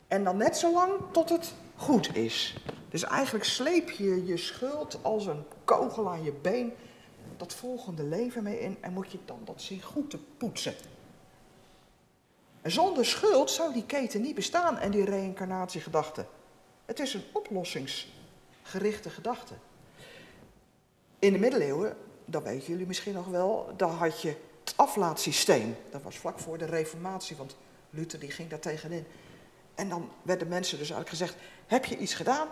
En 0.08 0.24
dan 0.24 0.36
net 0.36 0.56
zo 0.56 0.72
lang 0.72 0.92
tot 1.12 1.28
het 1.28 1.54
goed 1.76 2.16
is. 2.16 2.56
Dus 2.88 3.04
eigenlijk 3.04 3.44
sleep 3.44 3.90
je 3.90 4.26
je 4.26 4.36
schuld 4.36 4.98
als 5.02 5.26
een 5.26 5.44
kogel 5.64 6.08
aan 6.08 6.22
je 6.22 6.32
been 6.32 6.72
dat 7.36 7.54
volgende 7.54 8.02
leven 8.02 8.42
mee 8.42 8.60
in 8.60 8.76
en 8.80 8.92
moet 8.92 9.12
je 9.12 9.18
dan 9.24 9.40
dat 9.44 9.62
zien 9.62 9.82
goed 9.82 10.10
te 10.10 10.18
poetsen. 10.36 10.74
Zonder 12.62 13.06
schuld 13.06 13.50
zou 13.50 13.72
die 13.72 13.86
keten 13.86 14.20
niet 14.20 14.34
bestaan 14.34 14.78
en 14.78 14.90
die 14.90 15.04
reïncarnatiegedachte. 15.04 16.26
Het 16.84 17.00
is 17.00 17.14
een 17.14 17.24
oplossingsgerichte 17.32 19.10
gedachte. 19.10 19.54
In 21.18 21.32
de 21.32 21.38
middeleeuwen, 21.38 21.96
dat 22.24 22.42
weten 22.42 22.68
jullie 22.68 22.86
misschien 22.86 23.14
nog 23.14 23.26
wel, 23.26 23.72
daar 23.76 23.88
had 23.88 24.22
je 24.22 24.36
het 24.64 24.72
aflaatsysteem. 24.76 25.76
Dat 25.90 26.02
was 26.02 26.16
vlak 26.18 26.38
voor 26.38 26.58
de 26.58 26.64
reformatie, 26.64 27.36
want 27.36 27.56
Luther 27.90 28.18
die 28.18 28.30
ging 28.30 28.50
daar 28.50 28.58
tegenin. 28.58 29.06
En 29.74 29.88
dan 29.88 30.10
werden 30.22 30.48
mensen 30.48 30.78
dus 30.78 30.90
eigenlijk 30.90 31.08
gezegd, 31.08 31.36
heb 31.66 31.84
je 31.84 31.96
iets 31.96 32.14
gedaan? 32.14 32.48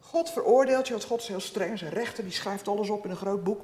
God 0.00 0.30
veroordeelt 0.30 0.86
je, 0.86 0.92
want 0.92 1.04
God 1.04 1.20
is 1.20 1.28
heel 1.28 1.40
streng. 1.40 1.78
Zijn 1.78 1.92
rechter 1.92 2.24
die 2.24 2.32
schrijft 2.32 2.68
alles 2.68 2.88
op 2.88 3.04
in 3.04 3.10
een 3.10 3.16
groot 3.16 3.44
boek. 3.44 3.60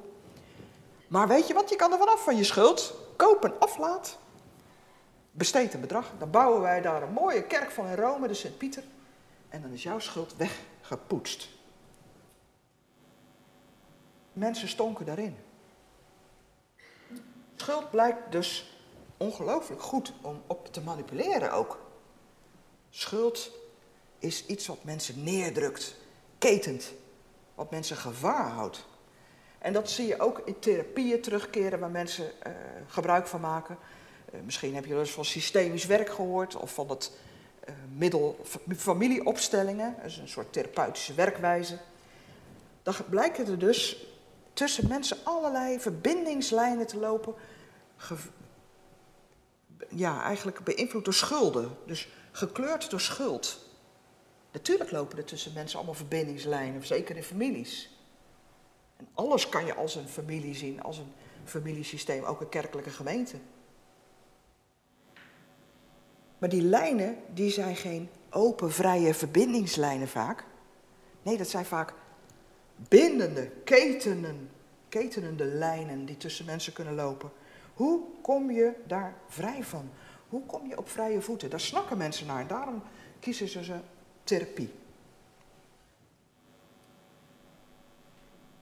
Maar 1.07 1.27
weet 1.27 1.47
je 1.47 1.53
wat, 1.53 1.69
je 1.69 1.75
kan 1.75 1.91
er 1.91 1.97
vanaf 1.97 2.23
van 2.23 2.37
je 2.37 2.43
schuld. 2.43 2.93
Koop 3.15 3.43
een 3.43 3.59
aflaat. 3.59 4.17
Besteed 5.37 5.73
een 5.73 5.81
bedrag. 5.81 6.11
Dan 6.17 6.29
bouwen 6.29 6.61
wij 6.61 6.81
daar 6.81 7.03
een 7.03 7.13
mooie 7.13 7.43
kerk 7.43 7.71
van 7.71 7.87
in 7.87 7.95
Rome, 7.95 8.27
de 8.27 8.33
Sint-Pieter. 8.33 8.83
En 9.49 9.61
dan 9.61 9.71
is 9.71 9.83
jouw 9.83 9.99
schuld 9.99 10.35
weggepoetst. 10.35 11.49
Mensen 14.33 14.67
stonken 14.67 15.05
daarin. 15.05 15.35
Schuld 17.55 17.89
blijkt 17.89 18.31
dus 18.31 18.77
ongelooflijk 19.17 19.81
goed 19.81 20.13
om 20.21 20.41
op 20.47 20.73
te 20.73 20.81
manipuleren 20.81 21.51
ook. 21.51 21.79
Schuld 22.89 23.51
is 24.19 24.45
iets 24.45 24.67
wat 24.67 24.83
mensen 24.83 25.23
neerdrukt, 25.23 25.95
ketent, 26.37 26.93
wat 27.55 27.71
mensen 27.71 27.97
gevaar 27.97 28.49
houdt. 28.49 28.85
En 29.59 29.73
dat 29.73 29.89
zie 29.89 30.07
je 30.07 30.19
ook 30.19 30.39
in 30.39 30.59
therapieën 30.59 31.21
terugkeren 31.21 31.79
waar 31.79 31.89
mensen 31.89 32.41
eh, 32.41 32.51
gebruik 32.87 33.27
van 33.27 33.41
maken. 33.41 33.77
Eh, 34.35 34.41
misschien 34.45 34.75
heb 34.75 34.85
je 34.85 34.91
wel 34.91 34.99
eens 34.99 35.11
van 35.11 35.25
systemisch 35.25 35.85
werk 35.85 36.09
gehoord 36.09 36.55
of 36.55 36.73
van 36.73 36.89
het 36.89 37.11
eh, 37.59 37.73
middel 37.95 38.45
familieopstellingen, 38.77 39.95
dat 39.97 40.05
is 40.05 40.17
een 40.17 40.27
soort 40.27 40.53
therapeutische 40.53 41.13
werkwijze. 41.13 41.77
Dan 42.83 42.93
blijken 43.09 43.47
er 43.47 43.59
dus 43.59 44.05
tussen 44.53 44.87
mensen 44.87 45.17
allerlei 45.23 45.79
verbindingslijnen 45.79 46.87
te 46.87 46.97
lopen, 46.97 47.33
ja, 49.89 50.23
eigenlijk 50.23 50.63
beïnvloed 50.63 51.05
door 51.05 51.13
schulden, 51.13 51.77
dus 51.85 52.07
gekleurd 52.31 52.89
door 52.89 53.01
schuld. 53.01 53.59
Natuurlijk 54.51 54.91
lopen 54.91 55.17
er 55.17 55.25
tussen 55.25 55.53
mensen 55.53 55.77
allemaal 55.77 55.95
verbindingslijnen, 55.95 56.85
zeker 56.85 57.15
in 57.15 57.23
families. 57.23 57.89
En 58.97 59.07
alles 59.13 59.49
kan 59.49 59.65
je 59.65 59.75
als 59.75 59.95
een 59.95 60.07
familie 60.07 60.55
zien, 60.55 60.83
als 60.83 60.97
een 60.97 61.13
familiesysteem, 61.43 62.23
ook 62.23 62.41
een 62.41 62.49
kerkelijke 62.49 62.89
gemeente. 62.89 63.37
Maar 66.37 66.49
die 66.49 66.61
lijnen, 66.61 67.17
die 67.33 67.51
zijn 67.51 67.75
geen 67.75 68.09
open, 68.29 68.71
vrije 68.71 69.13
verbindingslijnen 69.13 70.07
vaak. 70.07 70.43
Nee, 71.21 71.37
dat 71.37 71.47
zijn 71.47 71.65
vaak 71.65 71.93
bindende, 72.75 73.51
ketenen, 73.63 74.49
ketenende 74.89 75.45
lijnen 75.45 76.05
die 76.05 76.17
tussen 76.17 76.45
mensen 76.45 76.73
kunnen 76.73 76.95
lopen. 76.95 77.31
Hoe 77.73 78.01
kom 78.21 78.51
je 78.51 78.71
daar 78.87 79.15
vrij 79.27 79.63
van? 79.63 79.89
Hoe 80.29 80.45
kom 80.45 80.67
je 80.67 80.77
op 80.77 80.89
vrije 80.89 81.21
voeten? 81.21 81.49
Daar 81.49 81.59
snakken 81.59 81.97
mensen 81.97 82.27
naar 82.27 82.41
en 82.41 82.47
daarom 82.47 82.83
kiezen 83.19 83.47
ze 83.47 83.63
ze 83.63 83.75
therapie. 84.23 84.73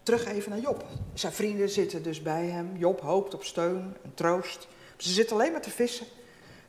Terug 0.04 0.26
even 0.26 0.50
naar 0.50 0.60
Job. 0.60 0.86
Zijn 1.14 1.34
vrienden 1.34 1.70
zitten 1.70 2.04
dus 2.04 2.22
bij 2.22 2.46
hem. 2.46 2.78
Job 2.78 3.02
hoopt 3.02 3.34
op 3.34 3.44
steun 3.44 3.96
en 4.04 4.14
troost. 4.14 4.68
Ze 4.98 5.10
zitten 5.10 5.36
alleen 5.36 5.52
maar 5.52 5.62
te 5.62 5.70
vissen. 5.70 6.08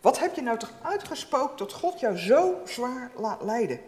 Wat 0.04 0.18
heb 0.18 0.34
je 0.34 0.42
nou 0.42 0.58
toch 0.58 0.72
uitgespookt 0.82 1.58
dat 1.58 1.72
God 1.72 2.00
jou 2.00 2.16
zo 2.16 2.60
zwaar 2.64 3.10
laat 3.16 3.42
lijden? 3.42 3.80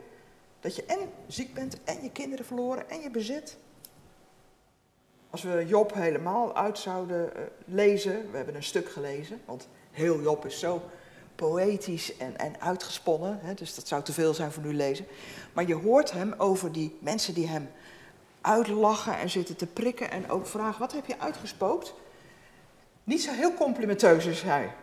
Dat 0.61 0.77
je 0.77 0.85
en 0.85 0.99
ziek 1.27 1.55
bent 1.55 1.85
en 1.85 2.03
je 2.03 2.11
kinderen 2.11 2.45
verloren 2.45 2.91
en 2.91 3.01
je 3.01 3.11
bezit. 3.11 3.57
Als 5.31 5.43
we 5.43 5.64
Job 5.67 5.95
helemaal 5.95 6.57
uit 6.57 6.79
zouden 6.79 7.37
eh, 7.37 7.43
lezen, 7.64 8.31
we 8.31 8.37
hebben 8.37 8.55
een 8.55 8.62
stuk 8.62 8.89
gelezen, 8.89 9.41
want 9.45 9.69
heel 9.91 10.21
Job 10.23 10.45
is 10.45 10.59
zo 10.59 10.83
poëtisch 11.35 12.17
en, 12.17 12.39
en 12.39 12.61
uitgesponnen, 12.61 13.39
hè, 13.43 13.55
dus 13.55 13.75
dat 13.75 13.89
zou 13.89 14.03
te 14.03 14.12
veel 14.12 14.35
zijn 14.35 14.53
voor 14.53 14.62
nu 14.62 14.75
lezen. 14.75 15.07
Maar 15.53 15.67
je 15.67 15.75
hoort 15.75 16.12
hem 16.12 16.35
over 16.39 16.73
die 16.73 16.97
mensen 17.01 17.35
die 17.35 17.49
hem 17.49 17.71
uitlachen 18.41 19.19
en 19.19 19.31
zitten 19.31 19.57
te 19.57 19.67
prikken 19.67 20.11
en 20.11 20.31
ook 20.31 20.47
vragen, 20.47 20.81
wat 20.81 20.93
heb 20.93 21.07
je 21.07 21.21
uitgespookt? 21.21 21.95
Niet 23.05 23.23
zo 23.23 23.33
heel 23.33 23.55
complimenteus 23.55 24.27
is 24.27 24.43
hij. 24.43 24.75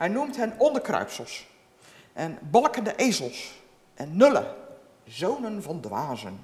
Hij 0.00 0.08
noemt 0.08 0.36
hen 0.36 0.54
onderkruipsels 0.58 1.46
en 2.12 2.38
balkende 2.42 2.96
ezels 2.96 3.62
en 3.94 4.16
nullen, 4.16 4.56
zonen 5.04 5.62
van 5.62 5.80
dwazen. 5.80 6.40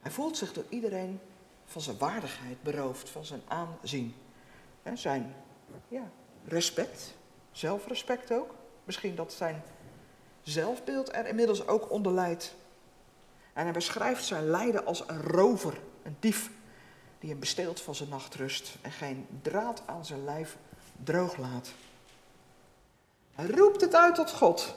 Hij 0.00 0.10
voelt 0.10 0.36
zich 0.36 0.52
door 0.52 0.64
iedereen 0.68 1.20
van 1.64 1.82
zijn 1.82 1.98
waardigheid 1.98 2.62
beroofd, 2.62 3.10
van 3.10 3.24
zijn 3.24 3.42
aanzien. 3.46 4.14
Hè, 4.82 4.96
zijn 4.96 5.34
ja, 5.88 6.10
respect, 6.44 7.14
zelfrespect 7.52 8.32
ook. 8.32 8.54
Misschien 8.84 9.14
dat 9.14 9.32
zijn 9.32 9.62
zelfbeeld 10.42 11.14
er 11.14 11.26
inmiddels 11.26 11.66
ook 11.66 11.90
onder 11.90 12.12
lijdt. 12.12 12.54
En 13.52 13.64
hij 13.64 13.72
beschrijft 13.72 14.24
zijn 14.24 14.44
lijden 14.50 14.86
als 14.86 15.08
een 15.08 15.22
rover, 15.22 15.80
een 16.02 16.16
dief, 16.20 16.50
die 17.18 17.30
hem 17.30 17.38
besteelt 17.38 17.80
van 17.80 17.94
zijn 17.94 18.08
nachtrust 18.08 18.76
en 18.82 18.90
geen 18.90 19.26
draad 19.42 19.82
aan 19.86 20.04
zijn 20.04 20.24
lijf 20.24 20.56
droog 21.04 21.36
laat. 21.36 21.72
Hij 23.34 23.46
roept 23.46 23.80
het 23.80 23.94
uit 23.94 24.14
tot 24.14 24.32
God. 24.32 24.74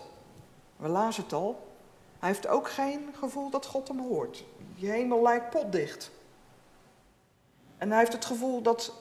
We 0.76 0.88
lazen 0.88 1.24
het 1.24 1.34
al. 1.34 1.68
Hij 2.20 2.30
heeft 2.30 2.48
ook 2.48 2.70
geen 2.70 3.14
gevoel 3.20 3.50
dat 3.50 3.66
God 3.66 3.88
hem 3.88 4.00
hoort. 4.00 4.44
Je 4.76 4.88
hemel 4.88 5.22
lijkt 5.22 5.50
potdicht. 5.50 6.12
En 7.78 7.90
hij 7.90 8.00
heeft 8.00 8.14
het 8.14 8.26
gevoel 8.26 8.62
dat 8.62 8.94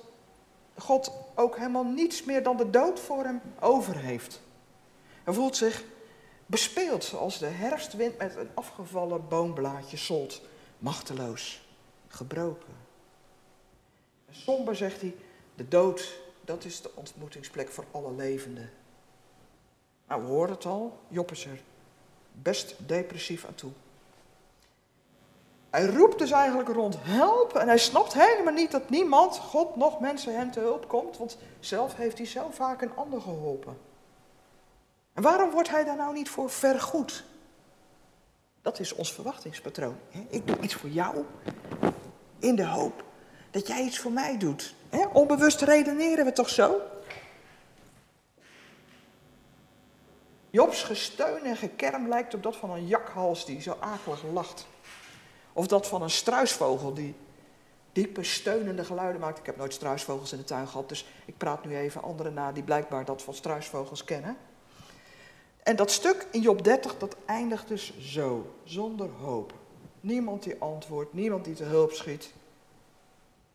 God 0.76 1.12
ook 1.34 1.56
helemaal 1.56 1.84
niets 1.84 2.24
meer 2.24 2.42
dan 2.42 2.56
de 2.56 2.70
dood 2.70 3.00
voor 3.00 3.24
hem 3.24 3.40
over 3.60 3.96
heeft. 3.96 4.40
Hij 5.24 5.34
voelt 5.34 5.56
zich 5.56 5.84
bespeeld 6.46 7.04
zoals 7.04 7.38
de 7.38 7.46
herfstwind 7.46 8.18
met 8.18 8.36
een 8.36 8.50
afgevallen 8.54 9.28
boomblaadje 9.28 9.96
solt. 9.96 10.40
Machteloos, 10.78 11.68
gebroken. 12.08 12.74
En 14.26 14.34
somber 14.34 14.76
zegt 14.76 15.00
hij, 15.00 15.14
de 15.54 15.68
dood, 15.68 16.20
dat 16.50 16.64
is 16.64 16.82
de 16.82 16.90
ontmoetingsplek 16.94 17.68
voor 17.68 17.84
alle 17.90 18.12
levenden. 18.12 18.70
Nou, 20.08 20.22
we 20.22 20.28
horen 20.28 20.50
het 20.50 20.64
al, 20.64 20.98
Job 21.08 21.30
is 21.30 21.44
er 21.44 21.62
best 22.32 22.74
depressief 22.78 23.44
aan 23.44 23.54
toe. 23.54 23.70
Hij 25.70 25.86
roept 25.86 26.18
dus 26.18 26.30
eigenlijk 26.30 26.68
rond 26.68 26.96
help 26.98 27.56
en 27.56 27.66
hij 27.66 27.78
snapt 27.78 28.12
helemaal 28.12 28.52
niet 28.52 28.70
dat 28.70 28.90
niemand, 28.90 29.36
God 29.38 29.76
nog 29.76 30.00
mensen 30.00 30.36
hem 30.36 30.50
te 30.50 30.60
hulp 30.60 30.88
komt, 30.88 31.16
want 31.16 31.38
zelf 31.60 31.96
heeft 31.96 32.18
hij 32.18 32.26
zo 32.26 32.50
vaak 32.50 32.82
een 32.82 32.96
ander 32.96 33.20
geholpen. 33.20 33.78
En 35.12 35.22
waarom 35.22 35.50
wordt 35.50 35.70
hij 35.70 35.84
daar 35.84 35.96
nou 35.96 36.14
niet 36.14 36.28
voor 36.28 36.50
vergoed? 36.50 37.24
Dat 38.62 38.78
is 38.78 38.92
ons 38.94 39.12
verwachtingspatroon. 39.12 39.96
Ik 40.28 40.46
doe 40.46 40.58
iets 40.58 40.74
voor 40.74 40.90
jou 40.90 41.24
in 42.38 42.56
de 42.56 42.66
hoop 42.66 43.04
dat 43.50 43.66
jij 43.66 43.82
iets 43.82 43.98
voor 43.98 44.12
mij 44.12 44.38
doet. 44.38 44.74
Onbewust 45.12 45.60
redeneren 45.60 46.24
we 46.24 46.32
toch 46.32 46.48
zo? 46.48 46.80
Jobs 50.50 50.82
gesteun 50.82 51.44
en 51.44 51.56
gekerm 51.56 52.08
lijkt 52.08 52.34
op 52.34 52.42
dat 52.42 52.56
van 52.56 52.70
een 52.70 52.86
jakhals 52.86 53.46
die 53.46 53.60
zo 53.60 53.76
akelig 53.80 54.22
lacht. 54.32 54.66
Of 55.52 55.66
dat 55.66 55.86
van 55.86 56.02
een 56.02 56.10
struisvogel 56.10 56.94
die 56.94 57.14
diepe 57.92 58.22
steunende 58.22 58.84
geluiden 58.84 59.20
maakt. 59.20 59.38
Ik 59.38 59.46
heb 59.46 59.56
nooit 59.56 59.72
struisvogels 59.72 60.32
in 60.32 60.38
de 60.38 60.44
tuin 60.44 60.68
gehad, 60.68 60.88
dus 60.88 61.06
ik 61.24 61.36
praat 61.36 61.64
nu 61.64 61.76
even 61.76 62.02
anderen 62.02 62.34
na 62.34 62.52
die 62.52 62.62
blijkbaar 62.62 63.04
dat 63.04 63.22
van 63.22 63.34
struisvogels 63.34 64.04
kennen. 64.04 64.36
En 65.62 65.76
dat 65.76 65.90
stuk 65.90 66.26
in 66.30 66.40
Job 66.40 66.64
30, 66.64 66.98
dat 66.98 67.16
eindigt 67.26 67.68
dus 67.68 67.98
zo, 67.98 68.54
zonder 68.64 69.08
hoop. 69.10 69.52
Niemand 70.00 70.42
die 70.42 70.56
antwoordt, 70.58 71.12
niemand 71.12 71.44
die 71.44 71.54
te 71.54 71.64
hulp 71.64 71.92
schiet. 71.92 72.32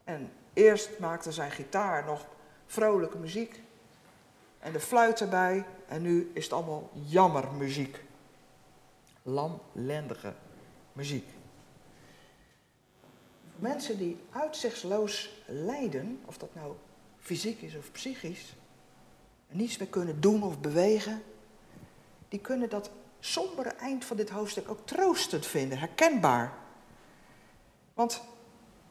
En 0.05 0.31
eerst 0.53 0.99
maakte 0.99 1.31
zijn 1.31 1.51
gitaar 1.51 2.05
nog 2.05 2.25
vrolijke 2.65 3.17
muziek. 3.17 3.61
En 4.59 4.71
de 4.71 4.79
fluit 4.79 5.21
erbij. 5.21 5.65
En 5.87 6.01
nu 6.01 6.31
is 6.33 6.43
het 6.43 6.53
allemaal 6.53 6.89
jammermuziek. 6.93 8.03
Lamlendige 9.21 10.33
muziek. 10.93 11.27
Mensen 13.55 13.97
die 13.97 14.17
uitzichtsloos 14.31 15.43
lijden, 15.45 16.21
of 16.25 16.37
dat 16.37 16.55
nou 16.55 16.75
fysiek 17.19 17.61
is 17.61 17.75
of 17.75 17.91
psychisch, 17.91 18.55
en 19.47 19.57
niets 19.57 19.77
meer 19.77 19.87
kunnen 19.87 20.21
doen 20.21 20.43
of 20.43 20.59
bewegen, 20.59 21.23
die 22.29 22.39
kunnen 22.39 22.69
dat 22.69 22.91
sombere 23.19 23.69
eind 23.69 24.05
van 24.05 24.17
dit 24.17 24.29
hoofdstuk 24.29 24.69
ook 24.69 24.85
troostend 24.85 25.45
vinden, 25.45 25.77
herkenbaar. 25.77 26.53
Want 27.93 28.21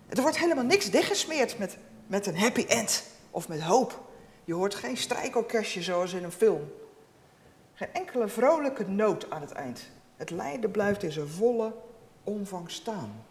er 0.08 0.22
wordt 0.22 0.38
helemaal 0.38 0.64
niks 0.64 0.90
dichtgesmeerd 0.90 1.58
met, 1.58 1.76
met 2.06 2.26
een 2.26 2.38
happy 2.38 2.64
end 2.64 3.04
of 3.30 3.48
met 3.48 3.60
hoop. 3.60 4.12
Je 4.44 4.54
hoort 4.54 4.74
geen 4.74 4.96
strijkorkestje 4.96 5.82
zoals 5.82 6.12
in 6.12 6.24
een 6.24 6.32
film. 6.32 6.72
Geen 7.74 7.92
enkele 7.92 8.28
vrolijke 8.28 8.88
noot 8.88 9.30
aan 9.30 9.40
het 9.40 9.52
eind. 9.52 9.90
Het 10.16 10.30
lijden 10.30 10.70
blijft 10.70 11.02
in 11.02 11.12
zijn 11.12 11.28
volle 11.28 11.74
omvang 12.24 12.70
staan. 12.70 13.24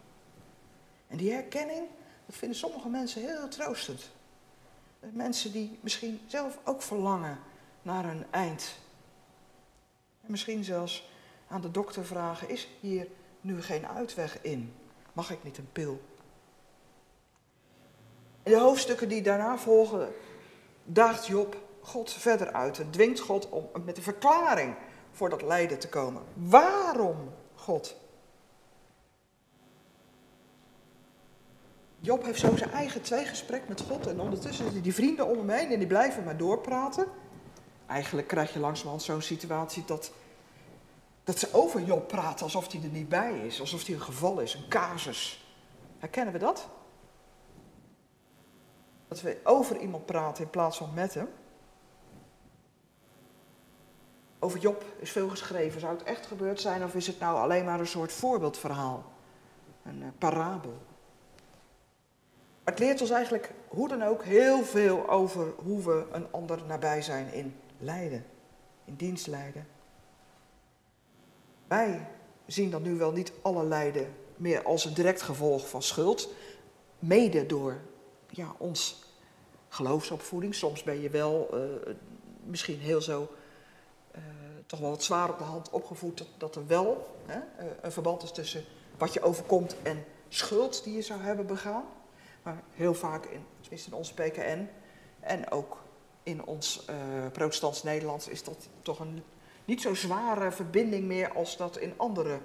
En 1.07 1.17
die 1.17 1.31
herkenning, 1.31 1.87
dat 2.25 2.35
vinden 2.35 2.57
sommige 2.57 2.89
mensen 2.89 3.21
heel 3.21 3.47
troostend. 3.47 4.11
Mensen 4.99 5.51
die 5.51 5.79
misschien 5.81 6.21
zelf 6.27 6.59
ook 6.63 6.81
verlangen 6.81 7.39
naar 7.81 8.05
een 8.05 8.25
eind. 8.29 8.75
En 10.21 10.31
misschien 10.31 10.63
zelfs 10.63 11.09
aan 11.47 11.61
de 11.61 11.71
dokter 11.71 12.05
vragen, 12.05 12.49
is 12.49 12.69
hier 12.79 13.07
nu 13.41 13.61
geen 13.61 13.87
uitweg 13.87 14.41
in? 14.41 14.73
Mag 15.13 15.31
ik 15.31 15.43
niet 15.43 15.57
een 15.57 15.71
pil? 15.71 16.01
In 18.43 18.51
de 18.51 18.59
hoofdstukken 18.59 19.09
die 19.09 19.21
daarna 19.21 19.57
volgen, 19.57 20.13
daagt 20.83 21.27
Job 21.27 21.57
God 21.81 22.11
verder 22.11 22.51
uit 22.51 22.79
en 22.79 22.89
dwingt 22.89 23.19
God 23.19 23.49
om 23.49 23.69
met 23.85 23.97
een 23.97 24.03
verklaring 24.03 24.75
voor 25.11 25.29
dat 25.29 25.41
lijden 25.41 25.79
te 25.79 25.89
komen. 25.89 26.21
Waarom 26.33 27.17
God? 27.55 27.95
Job 31.99 32.23
heeft 32.23 32.39
zo 32.39 32.55
zijn 32.55 32.71
eigen 32.71 33.01
tweegesprek 33.01 33.67
met 33.67 33.81
God 33.81 34.07
en 34.07 34.19
ondertussen 34.19 34.63
zitten 34.63 34.83
die 34.83 34.93
vrienden 34.93 35.27
om 35.27 35.37
hem 35.37 35.49
heen 35.49 35.71
en 35.71 35.79
die 35.79 35.87
blijven 35.87 36.23
maar 36.23 36.37
doorpraten. 36.37 37.07
Eigenlijk 37.87 38.27
krijg 38.27 38.53
je 38.53 38.59
langzamerhand 38.59 39.03
zo'n 39.03 39.21
situatie 39.21 39.83
dat, 39.85 40.11
dat 41.23 41.39
ze 41.39 41.53
over 41.53 41.81
Job 41.81 42.07
praten 42.07 42.43
alsof 42.43 42.71
hij 42.71 42.81
er 42.83 42.89
niet 42.89 43.09
bij 43.09 43.39
is, 43.45 43.59
alsof 43.59 43.85
hij 43.85 43.95
een 43.95 44.01
geval 44.01 44.39
is, 44.39 44.53
een 44.53 44.67
casus. 44.67 45.45
Herkennen 45.99 46.33
we 46.33 46.39
dat? 46.39 46.69
Dat 49.13 49.21
we 49.21 49.37
over 49.43 49.77
iemand 49.77 50.05
praten 50.05 50.43
in 50.43 50.49
plaats 50.49 50.77
van 50.77 50.93
met 50.93 51.13
hem. 51.13 51.27
Over 54.39 54.59
Job 54.59 54.83
is 54.99 55.11
veel 55.11 55.29
geschreven. 55.29 55.79
Zou 55.79 55.93
het 55.93 56.03
echt 56.03 56.25
gebeurd 56.25 56.61
zijn 56.61 56.83
of 56.83 56.95
is 56.95 57.07
het 57.07 57.19
nou 57.19 57.37
alleen 57.37 57.65
maar 57.65 57.79
een 57.79 57.87
soort 57.87 58.11
voorbeeldverhaal? 58.11 59.03
Een 59.83 60.01
uh, 60.01 60.07
parabel. 60.17 60.77
Het 62.63 62.79
leert 62.79 63.01
ons 63.01 63.09
eigenlijk 63.09 63.51
hoe 63.67 63.87
dan 63.87 64.03
ook 64.03 64.23
heel 64.23 64.63
veel 64.63 65.09
over 65.09 65.53
hoe 65.63 65.83
we 65.83 66.05
een 66.11 66.31
ander 66.31 66.63
nabij 66.67 67.01
zijn 67.01 67.33
in 67.33 67.55
lijden, 67.77 68.25
in 68.85 68.95
dienstlijden. 68.95 69.67
Wij 71.67 72.07
zien 72.45 72.69
dan 72.69 72.81
nu 72.81 72.95
wel 72.95 73.11
niet 73.11 73.31
alle 73.41 73.63
lijden 73.63 74.15
meer 74.35 74.63
als 74.63 74.85
een 74.85 74.93
direct 74.93 75.21
gevolg 75.21 75.69
van 75.69 75.81
schuld, 75.81 76.33
mede 76.99 77.45
door 77.45 77.81
ja, 78.35 78.55
ons 78.57 79.03
geloofsopvoeding. 79.69 80.55
Soms 80.55 80.83
ben 80.83 81.01
je 81.01 81.09
wel 81.09 81.49
uh, 81.53 81.95
misschien 82.43 82.79
heel 82.79 83.01
zo 83.01 83.29
uh, 84.15 84.21
toch 84.65 84.79
wel 84.79 84.89
wat 84.89 85.03
zwaar 85.03 85.29
op 85.29 85.37
de 85.37 85.43
hand 85.43 85.69
opgevoed 85.69 86.17
dat, 86.17 86.27
dat 86.37 86.55
er 86.55 86.67
wel 86.67 87.17
hè, 87.25 87.37
uh, 87.37 87.71
een 87.81 87.91
verband 87.91 88.23
is 88.23 88.31
tussen 88.31 88.63
wat 88.97 89.13
je 89.13 89.21
overkomt 89.21 89.75
en 89.83 90.05
schuld 90.29 90.83
die 90.83 90.95
je 90.95 91.01
zou 91.01 91.21
hebben 91.21 91.45
begaan. 91.45 91.83
Maar 92.43 92.63
heel 92.73 92.93
vaak, 92.93 93.25
in, 93.25 93.45
tenminste 93.61 93.89
in 93.89 93.95
ons 93.95 94.13
PKN 94.13 94.67
en 95.19 95.51
ook 95.51 95.83
in 96.23 96.45
ons 96.45 96.85
protestants 97.31 97.83
Nederlands, 97.83 98.27
is 98.27 98.43
dat 98.43 98.67
toch 98.81 98.99
een 98.99 99.23
niet 99.65 99.81
zo 99.81 99.93
zware 99.93 100.51
verbinding 100.51 101.03
meer 101.03 101.33
als 101.33 101.57
dat 101.57 101.77
in 101.77 101.93
andere 101.97 102.39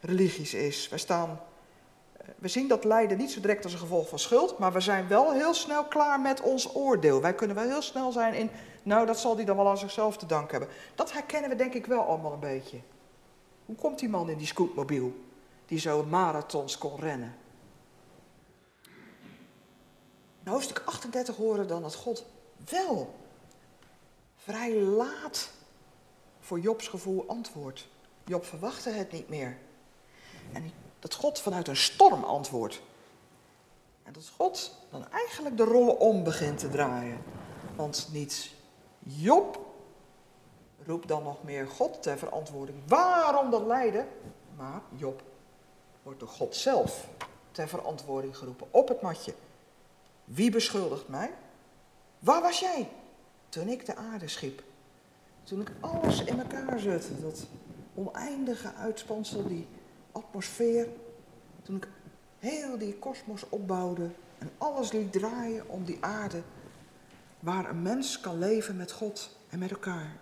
religies 0.00 0.54
is. 0.54 0.88
Wij 0.88 0.98
staan, 0.98 1.40
we 2.38 2.48
zien 2.48 2.68
dat 2.68 2.84
lijden 2.84 3.18
niet 3.18 3.30
zo 3.30 3.40
direct 3.40 3.64
als 3.64 3.72
een 3.72 3.78
gevolg 3.78 4.08
van 4.08 4.18
schuld, 4.18 4.58
maar 4.58 4.72
we 4.72 4.80
zijn 4.80 5.08
wel 5.08 5.32
heel 5.32 5.54
snel 5.54 5.84
klaar 5.84 6.20
met 6.20 6.40
ons 6.40 6.74
oordeel. 6.74 7.20
Wij 7.20 7.34
kunnen 7.34 7.56
wel 7.56 7.68
heel 7.68 7.82
snel 7.82 8.12
zijn 8.12 8.34
in, 8.34 8.50
nou 8.82 9.06
dat 9.06 9.18
zal 9.18 9.36
die 9.36 9.44
dan 9.44 9.56
wel 9.56 9.68
aan 9.68 9.78
zichzelf 9.78 10.16
te 10.16 10.26
danken 10.26 10.58
hebben. 10.58 10.76
Dat 10.94 11.12
herkennen 11.12 11.50
we 11.50 11.56
denk 11.56 11.74
ik 11.74 11.86
wel 11.86 12.02
allemaal 12.02 12.32
een 12.32 12.40
beetje. 12.40 12.78
Hoe 13.66 13.76
komt 13.76 13.98
die 13.98 14.08
man 14.08 14.28
in 14.28 14.38
die 14.38 14.46
scootmobiel 14.46 15.14
die 15.66 15.78
zo 15.78 16.04
marathons 16.04 16.78
kon 16.78 17.00
rennen? 17.00 17.34
In 20.44 20.52
hoofdstuk 20.52 20.82
38 20.84 21.36
horen 21.36 21.66
dan 21.66 21.82
dat 21.82 21.94
God 21.94 22.26
wel 22.70 23.14
vrij 24.36 24.74
laat 24.74 25.50
voor 26.40 26.60
Jobs 26.60 26.88
gevoel 26.88 27.24
antwoordt. 27.28 27.88
Job 28.24 28.44
verwachtte 28.44 28.90
het 28.90 29.12
niet 29.12 29.28
meer. 29.28 29.56
En 30.52 30.72
dat 31.06 31.14
God 31.14 31.40
vanuit 31.40 31.68
een 31.68 31.76
storm 31.76 32.24
antwoordt. 32.24 32.80
En 34.02 34.12
dat 34.12 34.32
God 34.36 34.76
dan 34.90 35.10
eigenlijk 35.10 35.56
de 35.56 35.64
rollen 35.64 35.98
om 35.98 36.24
begint 36.24 36.58
te 36.58 36.68
draaien. 36.68 37.18
Want 37.76 38.08
niet 38.12 38.50
Job 38.98 39.60
roept 40.84 41.08
dan 41.08 41.22
nog 41.22 41.42
meer 41.42 41.66
God 41.66 42.02
ter 42.02 42.18
verantwoording. 42.18 42.78
Waarom 42.86 43.50
dat 43.50 43.66
lijden? 43.66 44.08
Maar 44.56 44.80
Job 44.96 45.22
wordt 46.02 46.20
door 46.20 46.28
God 46.28 46.56
zelf 46.56 47.08
ter 47.50 47.68
verantwoording 47.68 48.36
geroepen 48.36 48.66
op 48.70 48.88
het 48.88 49.00
matje. 49.00 49.34
Wie 50.24 50.50
beschuldigt 50.50 51.08
mij? 51.08 51.34
Waar 52.18 52.42
was 52.42 52.60
jij 52.60 52.88
toen 53.48 53.68
ik 53.68 53.86
de 53.86 53.96
aarde 53.96 54.28
schiep? 54.28 54.62
Toen 55.42 55.60
ik 55.60 55.72
alles 55.80 56.24
in 56.24 56.38
elkaar 56.38 56.78
zette, 56.78 57.20
dat 57.20 57.46
oneindige 57.94 58.72
uitspansel, 58.74 59.46
die 59.48 59.66
atmosfeer. 60.16 60.88
Toen 61.62 61.76
ik 61.76 61.88
heel 62.38 62.78
die 62.78 62.98
kosmos 62.98 63.48
opbouwde 63.48 64.10
en 64.38 64.50
alles 64.58 64.92
liet 64.92 65.12
draaien 65.12 65.68
om 65.68 65.84
die 65.84 65.98
aarde 66.00 66.42
waar 67.40 67.68
een 67.68 67.82
mens 67.82 68.20
kan 68.20 68.38
leven 68.38 68.76
met 68.76 68.92
God 68.92 69.38
en 69.48 69.58
met 69.58 69.70
elkaar. 69.70 70.16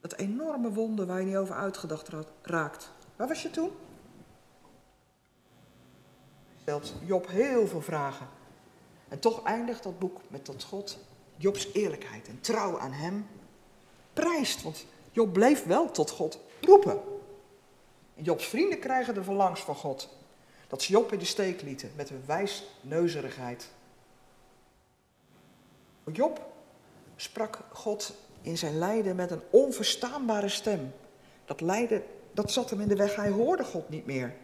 Dat 0.00 0.14
enorme 0.16 0.72
wonder 0.72 1.06
waar 1.06 1.20
je 1.20 1.26
niet 1.26 1.36
over 1.36 1.54
uitgedacht 1.54 2.08
raakt. 2.42 2.92
Waar 3.16 3.28
was 3.28 3.42
je 3.42 3.50
toen? 3.50 3.70
Stelt 6.60 6.94
Job 7.04 7.28
heel 7.28 7.66
veel 7.66 7.80
vragen. 7.80 8.28
En 9.08 9.18
toch 9.18 9.42
eindigt 9.42 9.82
dat 9.82 9.98
boek 9.98 10.20
met 10.28 10.46
dat 10.46 10.62
God 10.62 10.98
Jobs 11.36 11.72
eerlijkheid 11.72 12.28
en 12.28 12.40
trouw 12.40 12.78
aan 12.78 12.92
hem 12.92 13.26
prijst. 14.12 14.62
Want 14.62 14.86
Job 15.12 15.32
bleef 15.32 15.64
wel 15.64 15.90
tot 15.90 16.10
God 16.10 16.38
roepen. 16.60 17.09
Jobs 18.22 18.46
vrienden 18.46 18.78
krijgen 18.78 19.14
de 19.14 19.24
verlangs 19.24 19.60
van 19.60 19.74
God. 19.74 20.08
Dat 20.68 20.82
ze 20.82 20.92
Job 20.92 21.12
in 21.12 21.18
de 21.18 21.24
steek 21.24 21.62
lieten 21.62 21.92
met 21.96 22.08
hun 22.08 22.22
wijsneuzerigheid. 22.26 23.70
Job 26.12 26.52
sprak 27.16 27.58
God 27.72 28.14
in 28.42 28.58
zijn 28.58 28.78
lijden 28.78 29.16
met 29.16 29.30
een 29.30 29.42
onverstaanbare 29.50 30.48
stem. 30.48 30.92
Dat 31.44 31.60
lijden, 31.60 32.02
dat 32.32 32.52
zat 32.52 32.70
hem 32.70 32.80
in 32.80 32.88
de 32.88 32.96
weg, 32.96 33.16
hij 33.16 33.30
hoorde 33.30 33.64
God 33.64 33.88
niet 33.88 34.06
meer. 34.06 34.34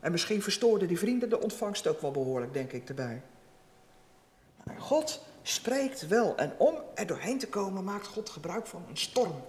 En 0.00 0.10
misschien 0.12 0.42
verstoorden 0.42 0.88
die 0.88 0.98
vrienden 0.98 1.28
de 1.28 1.40
ontvangst 1.40 1.86
ook 1.86 2.00
wel 2.00 2.10
behoorlijk, 2.10 2.52
denk 2.52 2.72
ik 2.72 2.88
erbij. 2.88 3.22
Maar 4.64 4.80
God 4.80 5.24
spreekt 5.42 6.06
wel 6.06 6.36
en 6.36 6.54
om 6.58 6.74
er 6.94 7.06
doorheen 7.06 7.38
te 7.38 7.48
komen 7.48 7.84
maakt 7.84 8.06
God 8.06 8.30
gebruik 8.30 8.66
van 8.66 8.84
een 8.88 8.96
storm. 8.96 9.44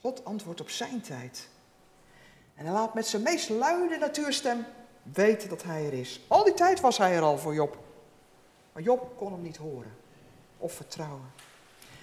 God 0.00 0.24
antwoordt 0.24 0.60
op 0.60 0.70
zijn 0.70 1.00
tijd. 1.00 1.48
En 2.56 2.64
hij 2.64 2.74
laat 2.74 2.94
met 2.94 3.06
zijn 3.06 3.22
meest 3.22 3.48
luide 3.48 3.96
natuurstem 3.98 4.64
weten 5.02 5.48
dat 5.48 5.62
hij 5.62 5.86
er 5.86 5.92
is. 5.92 6.20
Al 6.28 6.44
die 6.44 6.54
tijd 6.54 6.80
was 6.80 6.98
hij 6.98 7.14
er 7.14 7.22
al 7.22 7.38
voor 7.38 7.54
Job. 7.54 7.78
Maar 8.72 8.82
Job 8.82 9.12
kon 9.16 9.32
hem 9.32 9.42
niet 9.42 9.56
horen 9.56 9.96
of 10.58 10.72
vertrouwen. 10.72 11.32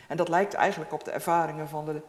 En 0.07 0.17
dat 0.17 0.29
lijkt 0.29 0.53
eigenlijk 0.53 0.93
op 0.93 1.03
de 1.03 1.11
ervaringen 1.11 1.69
van 1.69 1.85
de 1.85 2.01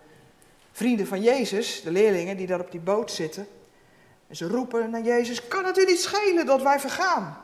vrienden 0.73 1.07
van 1.07 1.23
Jezus, 1.23 1.83
de 1.83 1.91
leerlingen 1.91 2.37
die 2.37 2.47
daar 2.47 2.61
op 2.61 2.71
die 2.71 2.81
boot 2.81 3.11
zitten. 3.11 3.47
En 4.27 4.37
ze 4.37 4.49
roepen 4.49 4.91
naar 4.91 5.03
Jezus, 5.03 5.49
kan 5.49 5.65
het 5.65 5.79
u 5.79 5.85
niet 5.85 6.01
schelen 6.01 6.47
dat 6.47 6.63
wij 6.63 6.81
vergaan? 6.81 7.43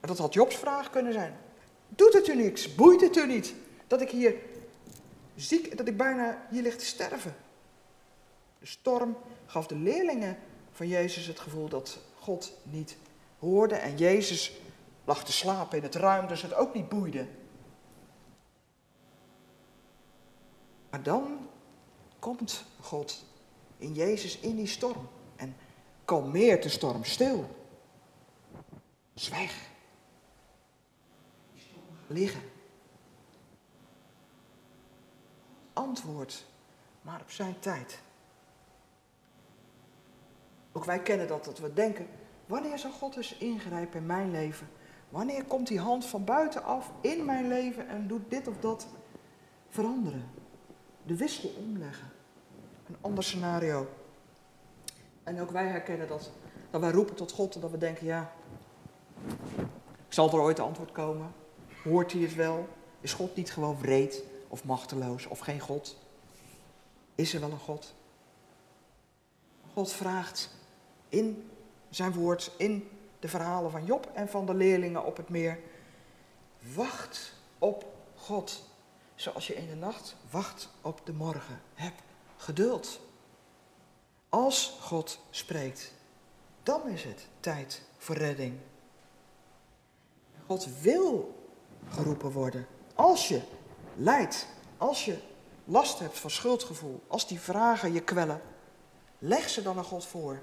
En 0.00 0.08
dat 0.08 0.18
had 0.18 0.34
Jobs 0.34 0.56
vraag 0.56 0.90
kunnen 0.90 1.12
zijn. 1.12 1.36
Doet 1.88 2.12
het 2.12 2.28
u 2.28 2.34
niks? 2.34 2.74
Boeit 2.74 3.00
het 3.00 3.16
u 3.16 3.26
niet 3.26 3.54
dat 3.86 4.00
ik 4.00 4.10
hier 4.10 4.34
ziek, 5.34 5.76
dat 5.76 5.88
ik 5.88 5.96
bijna 5.96 6.46
hier 6.50 6.62
lig 6.62 6.76
te 6.76 6.84
sterven? 6.84 7.34
De 8.60 8.66
storm 8.66 9.16
gaf 9.46 9.66
de 9.66 9.76
leerlingen 9.76 10.38
van 10.72 10.88
Jezus 10.88 11.26
het 11.26 11.40
gevoel 11.40 11.68
dat 11.68 11.98
God 12.18 12.52
niet 12.62 12.96
hoorde 13.38 13.74
en 13.74 13.96
Jezus 13.96 14.52
lag 15.04 15.24
te 15.24 15.32
slapen 15.32 15.78
in 15.78 15.82
het 15.82 15.94
ruim, 15.94 16.26
dus 16.26 16.42
het 16.42 16.54
ook 16.54 16.74
niet 16.74 16.88
boeide. 16.88 17.26
Maar 20.90 21.02
dan 21.02 21.48
komt 22.18 22.64
God 22.80 23.24
in 23.76 23.94
Jezus 23.94 24.38
in 24.38 24.56
die 24.56 24.66
storm 24.66 25.08
en 25.36 25.56
kalmeert 26.04 26.62
de 26.62 26.68
storm 26.68 27.04
stil. 27.04 27.56
Zwijg. 29.14 29.68
Liggen. 32.06 32.42
Antwoord, 35.72 36.44
maar 37.02 37.20
op 37.20 37.30
zijn 37.30 37.58
tijd. 37.58 38.00
Ook 40.72 40.84
wij 40.84 41.00
kennen 41.00 41.28
dat, 41.28 41.44
dat 41.44 41.58
we 41.58 41.72
denken, 41.72 42.06
wanneer 42.46 42.78
zal 42.78 42.90
God 42.90 43.16
eens 43.16 43.36
ingrijpen 43.36 44.00
in 44.00 44.06
mijn 44.06 44.30
leven? 44.30 44.68
Wanneer 45.08 45.44
komt 45.44 45.66
die 45.66 45.80
hand 45.80 46.06
van 46.06 46.24
buitenaf 46.24 46.92
in 47.00 47.24
mijn 47.24 47.48
leven 47.48 47.88
en 47.88 48.06
doet 48.06 48.30
dit 48.30 48.48
of 48.48 48.56
dat 48.56 48.86
veranderen? 49.68 50.30
De 51.02 51.16
wissel 51.16 51.50
omleggen. 51.58 52.10
Een 52.86 52.96
ander 53.00 53.24
scenario. 53.24 53.88
En 55.22 55.40
ook 55.40 55.50
wij 55.50 55.66
herkennen 55.66 56.08
dat, 56.08 56.30
dat 56.70 56.80
wij 56.80 56.90
roepen 56.90 57.14
tot 57.14 57.32
God 57.32 57.54
en 57.54 57.60
dat 57.60 57.70
we 57.70 57.78
denken, 57.78 58.06
ja, 58.06 58.32
zal 60.08 60.28
er 60.28 60.40
ooit 60.40 60.60
antwoord 60.60 60.92
komen? 60.92 61.32
Hoort 61.84 62.12
hij 62.12 62.20
het 62.20 62.34
wel? 62.34 62.68
Is 63.00 63.12
God 63.12 63.36
niet 63.36 63.52
gewoon 63.52 63.80
wreed 63.80 64.22
of 64.48 64.64
machteloos 64.64 65.26
of 65.26 65.38
geen 65.38 65.60
God? 65.60 65.98
Is 67.14 67.34
er 67.34 67.40
wel 67.40 67.50
een 67.50 67.58
God? 67.58 67.94
God 69.72 69.92
vraagt 69.92 70.58
in 71.10 71.50
zijn 71.90 72.12
woord, 72.12 72.50
in 72.56 72.88
de 73.18 73.28
verhalen 73.28 73.70
van 73.70 73.84
Job 73.84 74.10
en 74.14 74.28
van 74.28 74.46
de 74.46 74.54
leerlingen 74.54 75.04
op 75.04 75.16
het 75.16 75.28
meer, 75.28 75.58
wacht 76.74 77.32
op 77.58 77.84
God. 78.16 78.68
Zoals 79.14 79.46
je 79.46 79.54
in 79.54 79.66
de 79.66 79.74
nacht 79.74 80.16
wacht 80.30 80.68
op 80.80 81.00
de 81.04 81.12
morgen. 81.12 81.60
Heb 81.74 81.92
geduld. 82.36 83.00
Als 84.28 84.76
God 84.80 85.20
spreekt, 85.30 85.92
dan 86.62 86.88
is 86.88 87.04
het 87.04 87.26
tijd 87.40 87.82
voor 87.96 88.16
redding. 88.16 88.58
God 90.46 90.80
wil 90.80 91.34
geroepen 91.88 92.30
worden. 92.30 92.66
Als 92.94 93.28
je 93.28 93.40
lijdt, 93.96 94.46
als 94.76 95.04
je 95.04 95.18
last 95.64 95.98
hebt 95.98 96.18
van 96.18 96.30
schuldgevoel, 96.30 97.02
als 97.06 97.26
die 97.26 97.40
vragen 97.40 97.92
je 97.92 98.00
kwellen, 98.00 98.40
leg 99.18 99.48
ze 99.48 99.62
dan 99.62 99.78
aan 99.78 99.84
God 99.84 100.06
voor. 100.06 100.42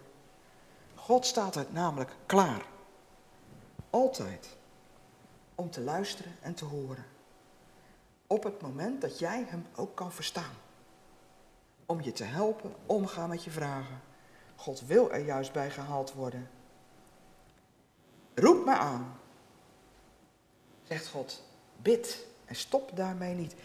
God 1.07 1.25
staat 1.25 1.55
er 1.55 1.65
namelijk 1.69 2.15
klaar. 2.25 2.65
Altijd. 3.89 4.55
Om 5.55 5.69
te 5.69 5.81
luisteren 5.81 6.35
en 6.41 6.53
te 6.53 6.65
horen. 6.65 7.05
Op 8.27 8.43
het 8.43 8.61
moment 8.61 9.01
dat 9.01 9.19
jij 9.19 9.45
hem 9.47 9.65
ook 9.75 9.95
kan 9.95 10.11
verstaan. 10.11 10.53
Om 11.85 12.01
je 12.01 12.11
te 12.11 12.23
helpen 12.23 12.75
omgaan 12.85 13.29
met 13.29 13.43
je 13.43 13.51
vragen. 13.51 14.01
God 14.55 14.81
wil 14.81 15.11
er 15.11 15.25
juist 15.25 15.51
bij 15.51 15.69
gehaald 15.69 16.13
worden. 16.13 16.49
Roep 18.33 18.65
me 18.65 18.75
aan. 18.75 19.19
Zegt 20.83 21.07
God. 21.07 21.43
Bid. 21.81 22.25
En 22.45 22.55
stop 22.55 22.91
daarmee 22.95 23.33
niet. 23.33 23.55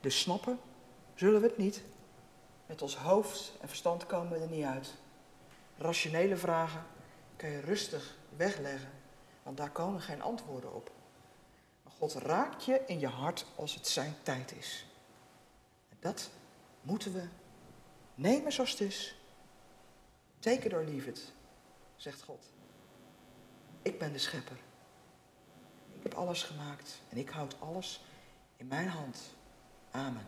Dus 0.00 0.20
snappen 0.20 0.58
zullen 1.14 1.40
we 1.40 1.46
het 1.46 1.58
niet. 1.58 1.82
Met 2.66 2.82
ons 2.82 2.96
hoofd 2.96 3.52
en 3.60 3.68
verstand 3.68 4.06
komen 4.06 4.32
we 4.32 4.44
er 4.44 4.50
niet 4.50 4.64
uit. 4.64 5.00
Rationele 5.76 6.36
vragen 6.36 6.86
kan 7.36 7.50
je 7.50 7.60
rustig 7.60 8.16
wegleggen, 8.36 8.90
want 9.42 9.56
daar 9.56 9.70
komen 9.70 10.00
geen 10.00 10.22
antwoorden 10.22 10.74
op. 10.74 10.90
Maar 11.82 11.92
God 11.92 12.12
raakt 12.14 12.64
je 12.64 12.82
in 12.86 12.98
je 12.98 13.08
hart 13.08 13.46
als 13.56 13.74
het 13.74 13.88
zijn 13.88 14.14
tijd 14.22 14.52
is. 14.52 14.86
En 15.88 15.96
dat 16.00 16.30
moeten 16.80 17.12
we 17.12 17.28
nemen 18.14 18.52
zoals 18.52 18.70
het 18.70 18.80
is. 18.80 19.16
Take 20.38 20.66
it 20.66 20.72
or 20.72 20.84
zegt 21.96 22.22
God. 22.22 22.44
Ik 23.82 23.98
ben 23.98 24.12
de 24.12 24.18
schepper. 24.18 24.56
Ik 25.96 26.02
heb 26.02 26.14
alles 26.14 26.42
gemaakt 26.42 27.00
en 27.08 27.16
ik 27.16 27.28
houd 27.28 27.60
alles 27.60 28.04
in 28.56 28.66
mijn 28.66 28.88
hand. 28.88 29.18
Amen. 29.90 30.26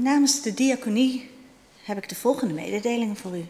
Namens 0.00 0.42
de 0.42 0.54
diaconie 0.54 1.30
heb 1.82 1.96
ik 1.96 2.08
de 2.08 2.14
volgende 2.14 2.54
mededelingen 2.54 3.16
voor 3.16 3.36
u. 3.36 3.46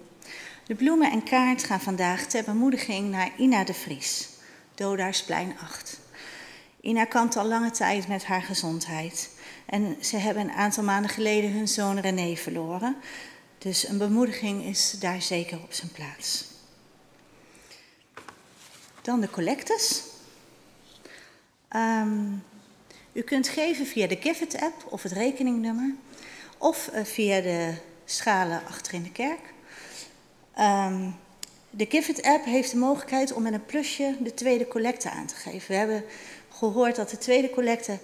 De 0.67 0.75
bloemen 0.75 1.11
en 1.11 1.23
kaart 1.23 1.65
gaan 1.65 1.81
vandaag 1.81 2.27
ter 2.27 2.45
bemoediging 2.45 3.11
naar 3.11 3.31
Ina 3.37 3.65
de 3.65 3.75
Vries. 3.75 4.29
Dodaarsplein 4.75 5.59
8. 5.59 6.01
Ina 6.81 7.05
kampt 7.05 7.37
al 7.37 7.45
lange 7.45 7.71
tijd 7.71 8.09
met 8.09 8.25
haar 8.25 8.43
gezondheid. 8.43 9.31
En 9.67 9.97
ze 10.01 10.17
hebben 10.17 10.43
een 10.43 10.53
aantal 10.53 10.85
maanden 10.85 11.11
geleden 11.11 11.53
hun 11.53 11.69
zoon 11.69 11.99
René 11.99 12.37
verloren. 12.37 12.97
Dus 13.59 13.89
een 13.89 13.99
bemoediging 13.99 14.65
is 14.65 14.97
daar 15.01 15.23
zeker 15.23 15.59
op 15.59 15.73
zijn 15.73 15.93
plaats. 15.93 16.45
Dan 19.03 19.21
de 19.21 19.31
collectes. 19.31 20.03
Ehm, 21.69 22.33
u 23.13 23.23
kunt 23.23 23.49
geven 23.49 23.87
via 23.87 24.07
de 24.07 24.17
Gifford-app 24.21 24.87
of 24.91 25.03
het 25.03 25.13
rekeningnummer. 25.13 25.95
Of 26.59 26.91
uh, 26.95 27.05
via 27.05 27.41
de 27.41 27.75
schalen 28.05 28.63
achter 28.69 28.95
in 28.95 29.03
de 29.03 29.13
kerk. 29.13 29.41
Um, 30.59 31.17
de 31.71 31.87
Gifford-app 31.89 32.45
heeft 32.45 32.71
de 32.71 32.77
mogelijkheid 32.77 33.33
om 33.33 33.43
met 33.43 33.53
een 33.53 33.67
plusje 33.67 34.17
de 34.21 34.35
tweede 34.35 34.69
collecte 34.69 35.11
aan 35.11 35.27
te 35.27 35.35
geven. 35.35 35.69
We 35.69 35.75
hebben 35.75 36.05
gehoord 36.49 36.97
dat 36.97 37.11
de 37.11 37.19
tweede 37.19 37.51
collecte 37.51 37.99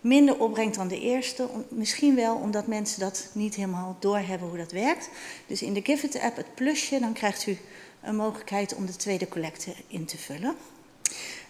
minder 0.00 0.38
opbrengt 0.38 0.76
dan 0.76 0.88
de 0.88 1.00
eerste. 1.00 1.48
Misschien 1.68 2.14
wel 2.14 2.36
omdat 2.36 2.66
mensen 2.66 3.00
dat 3.00 3.28
niet 3.32 3.54
helemaal 3.54 3.96
doorhebben 3.98 4.48
hoe 4.48 4.58
dat 4.58 4.72
werkt. 4.72 5.08
Dus 5.46 5.62
in 5.62 5.72
de 5.72 5.82
Gifford-app 5.82 6.36
het 6.36 6.54
plusje, 6.54 7.00
dan 7.00 7.12
krijgt 7.12 7.46
u 7.46 7.58
een 8.02 8.16
mogelijkheid 8.16 8.74
om 8.74 8.86
de 8.86 8.96
tweede 8.96 9.28
collecte 9.28 9.74
in 9.86 10.04
te 10.04 10.18
vullen. 10.18 10.56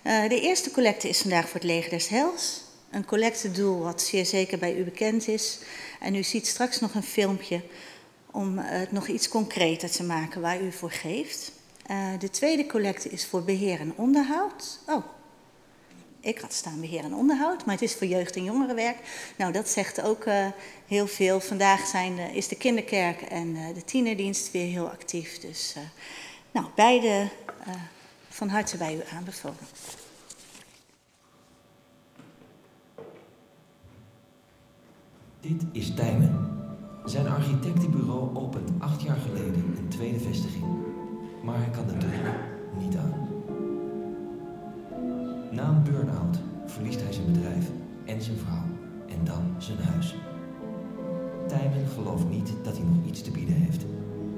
Uh, 0.02 0.28
de 0.28 0.40
eerste 0.40 0.70
collecte 0.70 1.08
is 1.08 1.20
vandaag 1.20 1.44
voor 1.44 1.60
het 1.60 1.68
leger 1.68 1.90
des 1.90 2.08
Hels. 2.08 2.62
Een 2.90 3.04
collectedoel 3.04 3.78
wat 3.78 4.02
zeer 4.02 4.26
zeker 4.26 4.58
bij 4.58 4.76
u 4.76 4.84
bekend 4.84 5.28
is. 5.28 5.58
En 6.00 6.14
u 6.14 6.22
ziet 6.22 6.46
straks 6.46 6.80
nog 6.80 6.94
een 6.94 7.02
filmpje 7.02 7.62
om 8.30 8.58
het 8.58 8.92
nog 8.92 9.08
iets 9.08 9.28
concreter 9.28 9.90
te 9.90 10.02
maken 10.02 10.40
waar 10.40 10.60
u 10.60 10.72
voor 10.72 10.90
geeft. 10.90 11.52
Uh, 11.90 12.08
de 12.18 12.30
tweede 12.30 12.66
collecte 12.66 13.08
is 13.08 13.26
voor 13.26 13.42
beheer 13.42 13.80
en 13.80 13.92
onderhoud. 13.96 14.78
Oh, 14.86 15.04
ik 16.20 16.38
had 16.38 16.52
staan 16.52 16.80
beheer 16.80 17.04
en 17.04 17.14
onderhoud, 17.14 17.64
maar 17.64 17.74
het 17.74 17.84
is 17.84 17.94
voor 17.94 18.06
jeugd- 18.06 18.36
en 18.36 18.44
jongerenwerk. 18.44 18.96
Nou, 19.36 19.52
dat 19.52 19.68
zegt 19.68 20.02
ook 20.02 20.26
uh, 20.26 20.46
heel 20.86 21.06
veel. 21.06 21.40
Vandaag 21.40 21.86
zijn 21.86 22.18
is 22.18 22.48
de 22.48 22.56
kinderkerk 22.56 23.22
en 23.22 23.74
de 23.74 23.84
tienerdienst 23.84 24.50
weer 24.50 24.66
heel 24.66 24.88
actief. 24.88 25.38
Dus 25.38 25.74
nou, 26.50 26.66
beide 26.74 27.28
van 28.28 28.48
harte 28.48 28.76
bij 28.76 28.94
u 28.94 29.00
aanbevolen. 29.16 29.66
Dit 35.40 35.64
is 35.72 35.94
Tijmen. 35.94 36.48
Zijn 37.04 37.28
architectenbureau 37.28 38.36
opent 38.36 38.70
acht 38.78 39.02
jaar 39.02 39.16
geleden 39.16 39.64
een 39.78 39.88
tweede 39.88 40.18
vestiging. 40.18 40.64
Maar 41.44 41.56
hij 41.56 41.70
kan 41.70 41.86
deur 41.86 42.34
niet 42.78 42.96
aan. 42.96 43.28
Na 45.50 45.68
een 45.68 45.82
burn-out 45.82 46.38
verliest 46.66 47.02
hij 47.02 47.12
zijn 47.12 47.32
bedrijf 47.32 47.70
en 48.04 48.22
zijn 48.22 48.36
vrouw 48.36 48.64
en 49.08 49.24
dan 49.24 49.54
zijn 49.58 49.78
huis. 49.78 50.14
Tijmen 51.48 51.86
gelooft 51.86 52.28
niet 52.28 52.52
dat 52.62 52.76
hij 52.76 52.86
nog 52.86 53.06
iets 53.06 53.22
te 53.22 53.30
bieden 53.30 53.54
heeft. 53.54 53.84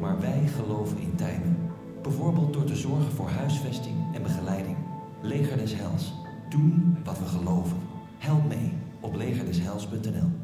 Maar 0.00 0.20
wij 0.20 0.46
geloven 0.46 0.98
in 0.98 1.14
Tijmen. 1.14 1.56
Bijvoorbeeld 2.02 2.52
door 2.52 2.64
te 2.64 2.76
zorgen 2.76 3.12
voor 3.12 3.28
huisvesting 3.28 3.96
en 4.14 4.22
begeleiding. 4.22 4.76
Leger 5.22 5.56
des 5.56 5.74
Hels. 5.74 6.12
Doen 6.50 6.96
wat 7.04 7.18
we 7.18 7.24
geloven. 7.24 7.76
Help 8.18 8.48
mee 8.48 8.72
op 9.00 9.14
legerdeshels.nl. 9.14 10.41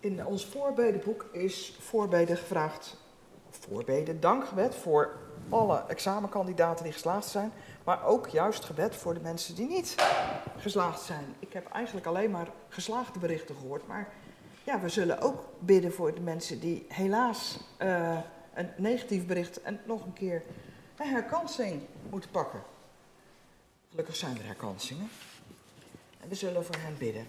In 0.00 0.26
ons 0.26 0.46
voorbedenboek 0.46 1.28
is 1.32 1.76
voorbeden 1.80 2.36
gevraagd, 2.36 2.96
voorbeden, 3.50 4.20
dankgebed 4.20 4.74
voor 4.74 5.16
alle 5.48 5.84
examenkandidaten 5.86 6.84
die 6.84 6.92
geslaagd 6.92 7.26
zijn, 7.26 7.52
maar 7.84 8.04
ook 8.04 8.28
juist 8.28 8.64
gebed 8.64 8.96
voor 8.96 9.14
de 9.14 9.20
mensen 9.20 9.54
die 9.54 9.68
niet 9.68 9.94
geslaagd 10.58 11.00
zijn. 11.00 11.34
Ik 11.38 11.52
heb 11.52 11.70
eigenlijk 11.72 12.06
alleen 12.06 12.30
maar 12.30 12.48
geslaagde 12.68 13.18
berichten 13.18 13.54
gehoord, 13.54 13.86
maar 13.86 14.12
ja, 14.64 14.80
we 14.80 14.88
zullen 14.88 15.20
ook 15.20 15.44
bidden 15.58 15.92
voor 15.92 16.14
de 16.14 16.20
mensen 16.20 16.60
die 16.60 16.86
helaas 16.88 17.60
uh, 17.82 18.18
een 18.54 18.68
negatief 18.76 19.26
bericht 19.26 19.62
en 19.62 19.80
nog 19.84 20.04
een 20.04 20.12
keer 20.12 20.42
een 20.96 21.08
herkansing 21.08 21.82
moeten 22.10 22.30
pakken. 22.30 22.62
Gelukkig 23.90 24.16
zijn 24.16 24.36
er 24.36 24.44
herkansingen. 24.46 25.08
En 26.20 26.28
we 26.28 26.34
zullen 26.34 26.64
voor 26.64 26.76
hen 26.78 26.96
bidden. 26.98 27.26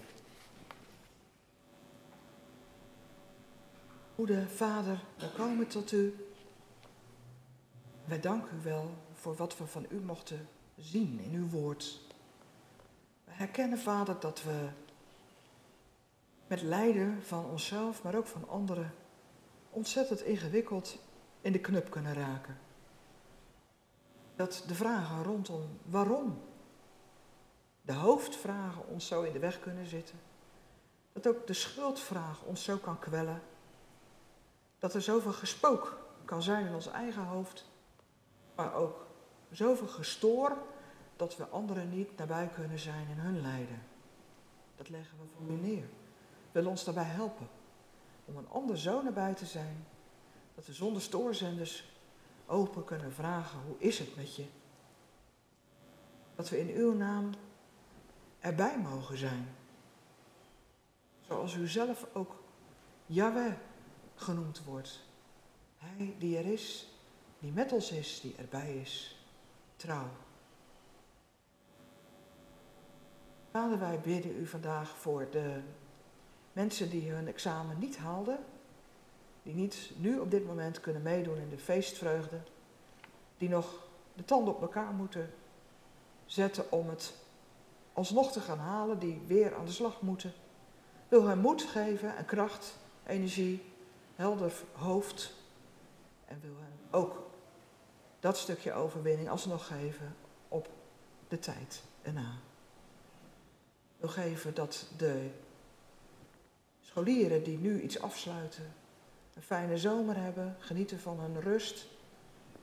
Goede 4.22 4.48
Vader, 4.48 5.04
we 5.18 5.30
komen 5.36 5.66
tot 5.66 5.92
u. 5.92 6.26
Wij 8.04 8.20
danken 8.20 8.58
u 8.58 8.62
wel 8.62 8.90
voor 9.14 9.34
wat 9.34 9.58
we 9.58 9.66
van 9.66 9.86
u 9.88 10.00
mochten 10.00 10.48
zien 10.76 11.20
in 11.20 11.34
uw 11.34 11.48
woord. 11.48 12.00
We 13.24 13.32
herkennen, 13.32 13.78
Vader, 13.78 14.20
dat 14.20 14.42
we 14.42 14.68
met 16.46 16.62
lijden 16.62 17.22
van 17.22 17.44
onszelf, 17.44 18.02
maar 18.02 18.14
ook 18.14 18.26
van 18.26 18.48
anderen, 18.48 18.94
ontzettend 19.70 20.22
ingewikkeld 20.22 20.98
in 21.40 21.52
de 21.52 21.60
knup 21.60 21.90
kunnen 21.90 22.14
raken. 22.14 22.58
Dat 24.36 24.64
de 24.66 24.74
vragen 24.74 25.22
rondom 25.22 25.78
waarom, 25.84 26.38
de 27.82 27.92
hoofdvragen 27.92 28.88
ons 28.88 29.06
zo 29.06 29.22
in 29.22 29.32
de 29.32 29.38
weg 29.38 29.60
kunnen 29.60 29.86
zitten. 29.86 30.18
Dat 31.12 31.26
ook 31.26 31.46
de 31.46 31.54
schuldvraag 31.54 32.42
ons 32.42 32.64
zo 32.64 32.76
kan 32.76 32.98
kwellen. 32.98 33.42
Dat 34.82 34.94
er 34.94 35.02
zoveel 35.02 35.32
gespook 35.32 35.98
kan 36.24 36.42
zijn 36.42 36.66
in 36.66 36.74
ons 36.74 36.86
eigen 36.86 37.24
hoofd, 37.24 37.64
maar 38.54 38.74
ook 38.74 39.06
zoveel 39.50 39.86
gestoor 39.86 40.56
dat 41.16 41.36
we 41.36 41.46
anderen 41.46 41.90
niet 41.90 42.16
nabij 42.16 42.50
kunnen 42.54 42.78
zijn 42.78 43.08
in 43.08 43.18
hun 43.18 43.40
lijden. 43.40 43.82
Dat 44.76 44.88
leggen 44.88 45.18
we 45.18 45.24
voor 45.36 45.54
u 45.56 45.60
neer. 45.60 45.84
Wil 46.52 46.66
ons 46.66 46.84
daarbij 46.84 47.04
helpen 47.04 47.48
om 48.24 48.36
een 48.36 48.48
ander 48.48 48.78
zo 48.78 49.02
nabij 49.02 49.34
te 49.34 49.46
zijn 49.46 49.86
dat 50.54 50.66
we 50.66 50.72
zonder 50.72 51.02
stoorzenders 51.02 51.92
open 52.46 52.84
kunnen 52.84 53.12
vragen: 53.12 53.58
hoe 53.66 53.78
is 53.78 53.98
het 53.98 54.16
met 54.16 54.36
je? 54.36 54.46
Dat 56.34 56.48
we 56.48 56.60
in 56.60 56.76
uw 56.76 56.94
naam 56.94 57.30
erbij 58.38 58.78
mogen 58.78 59.16
zijn. 59.16 59.54
Zoals 61.20 61.54
u 61.54 61.68
zelf 61.68 62.06
ook 62.12 62.42
Yahweh 63.06 63.52
genoemd 64.22 64.64
wordt. 64.64 65.00
Hij 65.78 66.14
die 66.18 66.38
er 66.38 66.46
is, 66.46 66.92
die 67.38 67.52
met 67.52 67.72
ons 67.72 67.90
is, 67.90 68.20
die 68.20 68.34
erbij 68.36 68.76
is, 68.76 69.16
trouw. 69.76 70.08
Vader, 73.50 73.78
wij 73.78 74.00
bidden 74.00 74.36
u 74.36 74.46
vandaag 74.46 74.88
voor 74.88 75.28
de 75.30 75.60
mensen 76.52 76.90
die 76.90 77.10
hun 77.10 77.28
examen 77.28 77.78
niet 77.78 77.96
haalden, 77.96 78.38
die 79.42 79.54
niet 79.54 79.90
nu 79.96 80.18
op 80.18 80.30
dit 80.30 80.46
moment 80.46 80.80
kunnen 80.80 81.02
meedoen 81.02 81.36
in 81.36 81.48
de 81.48 81.58
feestvreugde, 81.58 82.40
die 83.38 83.48
nog 83.48 83.86
de 84.14 84.24
tanden 84.24 84.54
op 84.54 84.62
elkaar 84.62 84.92
moeten 84.92 85.34
zetten 86.26 86.72
om 86.72 86.88
het 86.88 87.14
alsnog 87.92 88.32
te 88.32 88.40
gaan 88.40 88.58
halen, 88.58 88.98
die 88.98 89.22
weer 89.26 89.54
aan 89.54 89.64
de 89.64 89.72
slag 89.72 90.00
moeten. 90.00 90.32
Wil 91.08 91.26
hen 91.26 91.38
moed 91.38 91.62
geven 91.62 92.16
en 92.16 92.24
kracht, 92.24 92.78
energie, 93.06 93.71
helder 94.16 94.52
hoofd 94.72 95.34
en 96.24 96.40
wil 96.40 96.54
ook 96.90 97.30
dat 98.20 98.36
stukje 98.36 98.72
overwinning 98.72 99.28
alsnog 99.28 99.66
geven 99.66 100.16
op 100.48 100.68
de 101.28 101.38
tijd 101.38 101.82
erna. 102.02 102.32
Wil 103.96 104.08
geven 104.08 104.54
dat 104.54 104.86
de 104.96 105.30
scholieren 106.80 107.42
die 107.42 107.58
nu 107.58 107.80
iets 107.80 108.00
afsluiten, 108.00 108.74
een 109.34 109.42
fijne 109.42 109.78
zomer 109.78 110.16
hebben, 110.16 110.56
genieten 110.58 111.00
van 111.00 111.20
hun 111.20 111.40
rust, 111.40 111.86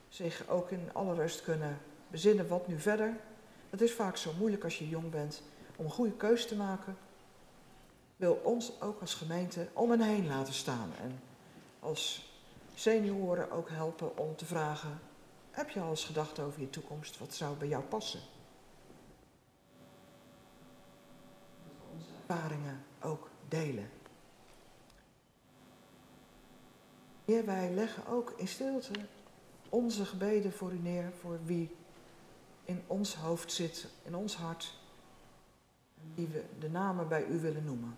zich 0.10 0.48
ook 0.48 0.72
in 0.72 0.90
alle 0.94 1.14
rust 1.14 1.42
kunnen 1.42 1.78
bezinnen 2.08 2.48
wat 2.48 2.68
nu 2.68 2.80
verder. 2.80 3.16
Het 3.70 3.82
is 3.82 3.94
vaak 3.94 4.18
zo 4.18 4.34
moeilijk 4.38 4.64
als 4.64 4.80
je 4.80 4.90
jong 4.90 5.10
bent 5.10 5.42
om 5.76 5.86
een 5.86 5.92
goede 5.92 6.16
keus 6.16 6.48
te 6.48 6.56
maken. 6.56 6.98
Wil 8.16 8.34
ons 8.44 8.82
ook 8.82 9.02
als 9.02 9.14
gemeente 9.14 9.68
om 9.74 9.90
hen 9.90 10.02
heen 10.02 10.28
laten 10.28 10.54
staan 10.54 10.92
en 11.02 11.20
als 11.80 12.32
senioren 12.74 13.52
ook 13.52 13.70
helpen 13.70 14.18
om 14.18 14.36
te 14.36 14.46
vragen: 14.46 15.00
heb 15.52 15.70
je 15.70 15.80
al 15.80 15.90
eens 15.90 16.06
gedacht 16.06 16.40
over 16.40 16.62
je 16.62 16.70
toekomst? 16.70 17.18
Wat 17.18 17.34
zou 17.34 17.58
bij 17.58 17.68
jou 17.68 17.84
passen? 17.84 18.20
Onze 21.94 22.10
ervaringen 22.28 22.84
ook 23.02 23.30
delen. 23.48 23.90
Wij 27.26 27.72
leggen 27.74 28.08
ook 28.08 28.34
in 28.38 28.48
stilte 28.48 28.92
onze 29.70 30.06
gebeden 30.06 30.54
voor 30.54 30.72
u 30.72 30.80
neer, 30.80 31.12
voor 31.20 31.40
wie 31.46 31.76
in 32.64 32.84
ons 32.88 33.16
hoofd 33.16 33.52
zit, 33.52 33.88
in 34.04 34.16
ons 34.16 34.36
hart, 34.36 34.78
die 36.16 36.28
we 36.28 36.44
de 36.60 36.70
namen 36.70 37.08
bij 37.08 37.26
u 37.26 37.40
willen 37.40 37.64
noemen. 37.64 37.98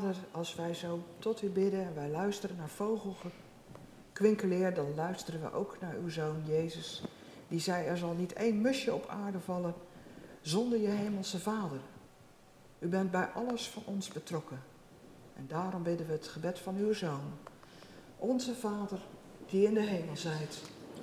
Vader, 0.00 0.16
als 0.30 0.54
wij 0.54 0.74
zo 0.74 1.02
tot 1.18 1.42
u 1.42 1.48
bidden 1.48 1.84
en 1.84 1.94
wij 1.94 2.08
luisteren 2.08 2.56
naar 2.56 2.68
vogelkwinkeleer, 2.68 4.74
dan 4.74 4.94
luisteren 4.94 5.40
we 5.40 5.52
ook 5.52 5.76
naar 5.80 5.94
uw 5.94 6.08
zoon 6.08 6.42
Jezus. 6.46 7.02
Die 7.48 7.60
zei, 7.60 7.86
er 7.86 7.96
zal 7.96 8.14
niet 8.14 8.32
één 8.32 8.60
musje 8.60 8.94
op 8.94 9.08
aarde 9.08 9.40
vallen 9.40 9.74
zonder 10.40 10.80
je 10.80 10.88
hemelse 10.88 11.38
Vader. 11.38 11.80
U 12.78 12.86
bent 12.86 13.10
bij 13.10 13.26
alles 13.26 13.68
van 13.68 13.82
ons 13.86 14.08
betrokken. 14.08 14.62
En 15.36 15.46
daarom 15.48 15.82
bidden 15.82 16.06
we 16.06 16.12
het 16.12 16.28
gebed 16.28 16.58
van 16.58 16.76
uw 16.76 16.92
zoon. 16.92 17.32
Onze 18.16 18.54
Vader, 18.54 18.98
die 19.46 19.66
in 19.66 19.74
de 19.74 19.80
hemel 19.80 20.16
zijt, 20.16 20.62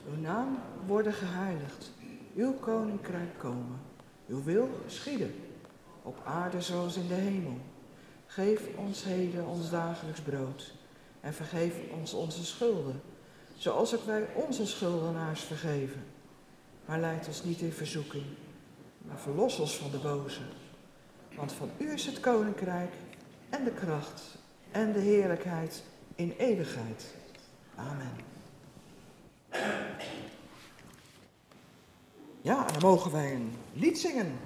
uw 0.09 0.21
naam 0.21 0.59
worden 0.85 1.13
geheiligd. 1.13 1.91
Uw 2.35 2.53
koninkrijk 2.53 3.37
komen. 3.37 3.79
Uw 4.27 4.43
wil 4.43 4.69
geschieden. 4.85 5.33
Op 6.01 6.21
aarde 6.23 6.61
zoals 6.61 6.95
in 6.95 7.07
de 7.07 7.13
hemel. 7.13 7.57
Geef 8.27 8.61
ons 8.75 9.03
heden 9.03 9.45
ons 9.45 9.69
dagelijks 9.69 10.21
brood. 10.21 10.73
En 11.19 11.33
vergeef 11.33 11.73
ons 11.99 12.13
onze 12.13 12.45
schulden. 12.45 13.01
Zoals 13.57 13.95
ook 13.95 14.05
wij 14.05 14.27
onze 14.33 14.67
schuldenaars 14.67 15.41
vergeven. 15.41 16.03
Maar 16.85 16.99
leid 16.99 17.27
ons 17.27 17.43
niet 17.43 17.59
in 17.59 17.71
verzoeking. 17.71 18.25
Maar 19.01 19.19
verlos 19.19 19.59
ons 19.59 19.77
van 19.77 19.91
de 19.91 19.97
boze. 19.97 20.41
Want 21.35 21.51
van 21.51 21.69
u 21.77 21.91
is 21.91 22.05
het 22.05 22.19
koninkrijk 22.19 22.93
en 23.49 23.63
de 23.63 23.71
kracht 23.71 24.21
en 24.71 24.93
de 24.93 24.99
heerlijkheid 24.99 25.83
in 26.15 26.33
eeuwigheid. 26.37 27.05
Amen. 27.75 28.11
Ja, 32.41 32.67
en 32.67 32.73
dan 32.73 32.81
mogen 32.81 33.11
wij 33.11 33.33
een 33.33 33.53
lied 33.73 33.99
zingen 33.99 34.39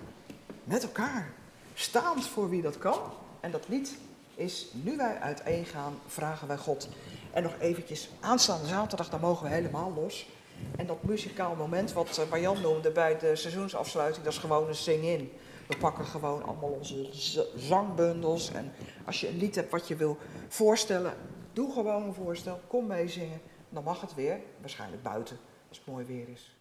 met 0.64 0.84
elkaar, 0.84 1.34
staand 1.74 2.28
voor 2.28 2.50
wie 2.50 2.62
dat 2.62 2.78
kan. 2.78 3.00
En 3.42 3.52
dat 3.52 3.68
lied 3.68 3.98
is 4.36 4.68
Nu 4.72 4.98
wij 4.98 5.20
uiteen 5.20 5.66
gaan, 5.66 6.00
vragen 6.08 6.48
wij 6.48 6.58
God. 6.58 6.90
En 7.34 7.44
nog 7.44 7.56
eventjes, 7.60 8.10
aanstaande 8.20 8.68
zaterdag, 8.68 9.10
dan 9.10 9.20
mogen 9.20 9.48
we 9.48 9.54
helemaal 9.54 9.94
los. 9.94 10.30
En 10.78 10.88
dat 10.88 11.04
muzikaal 11.04 11.56
moment 11.56 11.94
wat 11.94 12.18
eh, 12.18 12.30
Marjan 12.30 12.62
noemde 12.62 12.92
bij 12.92 13.18
de 13.18 13.36
seizoensafsluiting, 13.36 14.24
dat 14.24 14.34
is 14.34 14.40
gewoon 14.40 14.68
een 14.68 14.76
sing-in. 14.76 15.32
We 15.68 15.78
pakken 15.78 16.06
gewoon 16.06 16.44
allemaal 16.44 16.70
onze 16.70 17.10
zangbundels. 17.56 18.52
En 18.52 18.74
als 19.06 19.22
je 19.22 19.28
een 19.28 19.38
lied 19.38 19.56
hebt 19.56 19.72
wat 19.72 19.88
je 19.88 19.96
wil 19.96 20.18
voorstellen, 20.48 21.14
doe 21.54 21.74
gewoon 21.74 22.04
een 22.04 22.14
voorstel. 22.14 22.60
Kom 22.68 22.88
meezingen. 22.88 23.42
Dan 23.70 23.84
mag 23.84 24.02
het 24.02 24.16
weer, 24.16 24.40
waarschijnlijk 24.60 25.04
buiten, 25.04 25.38
als 25.70 25.78
het 25.78 25.88
mooi 25.88 26.06
weer 26.06 26.30
is. 26.30 26.56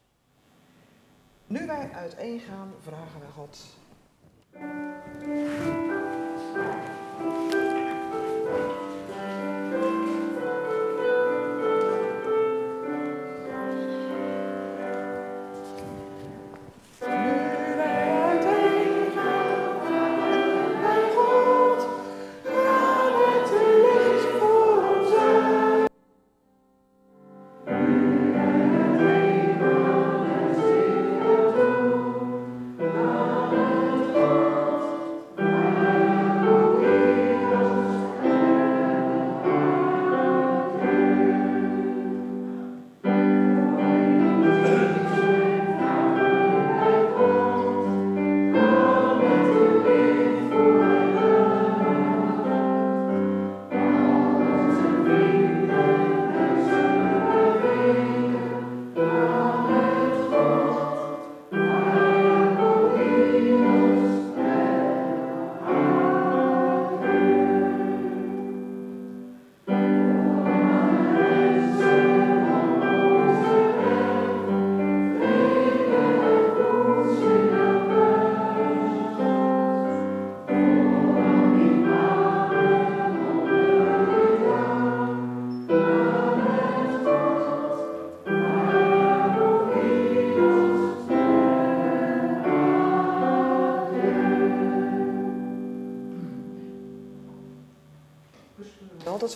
Nu 1.46 1.66
wij 1.66 1.90
uiteen 1.92 2.40
gaan, 2.40 2.74
vragen 2.80 3.20
wij 3.20 3.30
God. 3.30 3.58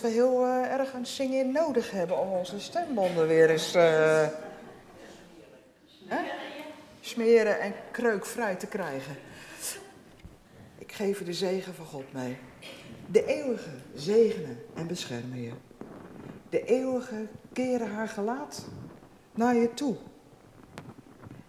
We 0.05 0.11
heel 0.11 0.45
eh, 0.45 0.71
erg 0.71 0.93
een 0.93 1.05
zingen 1.05 1.51
nodig 1.51 1.91
hebben 1.91 2.19
om 2.19 2.29
onze 2.29 2.59
stembanden 2.59 3.27
weer 3.27 3.49
eens 3.49 3.75
eh, 3.75 4.27
smeren 7.01 7.59
en 7.59 7.73
kreukvrij 7.91 8.55
te 8.55 8.67
krijgen. 8.67 9.15
Ik 10.77 10.91
geef 10.91 11.19
je 11.19 11.25
de 11.25 11.33
zegen 11.33 11.73
van 11.73 11.85
God 11.85 12.13
mee. 12.13 12.37
De 13.07 13.25
eeuwige 13.25 13.69
zegenen 13.95 14.57
en 14.73 14.87
beschermen 14.87 15.41
je. 15.41 15.51
De 16.49 16.65
eeuwige 16.65 17.27
keren 17.53 17.91
haar 17.91 18.07
gelaat 18.07 18.65
naar 19.31 19.55
je 19.55 19.73
toe. 19.73 19.95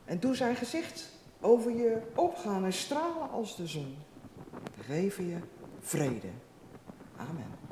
En 0.05 0.21
doe 0.21 0.35
zijn 0.35 0.57
gezicht 0.57 1.09
over 1.41 1.71
je 1.71 1.99
opgaan 2.15 2.65
en 2.65 2.73
stralen 2.73 3.31
als 3.31 3.57
de 3.57 3.67
zon. 3.67 3.97
Geven 4.81 5.27
je 5.27 5.39
vrede. 5.81 6.29
Amen. 7.17 7.66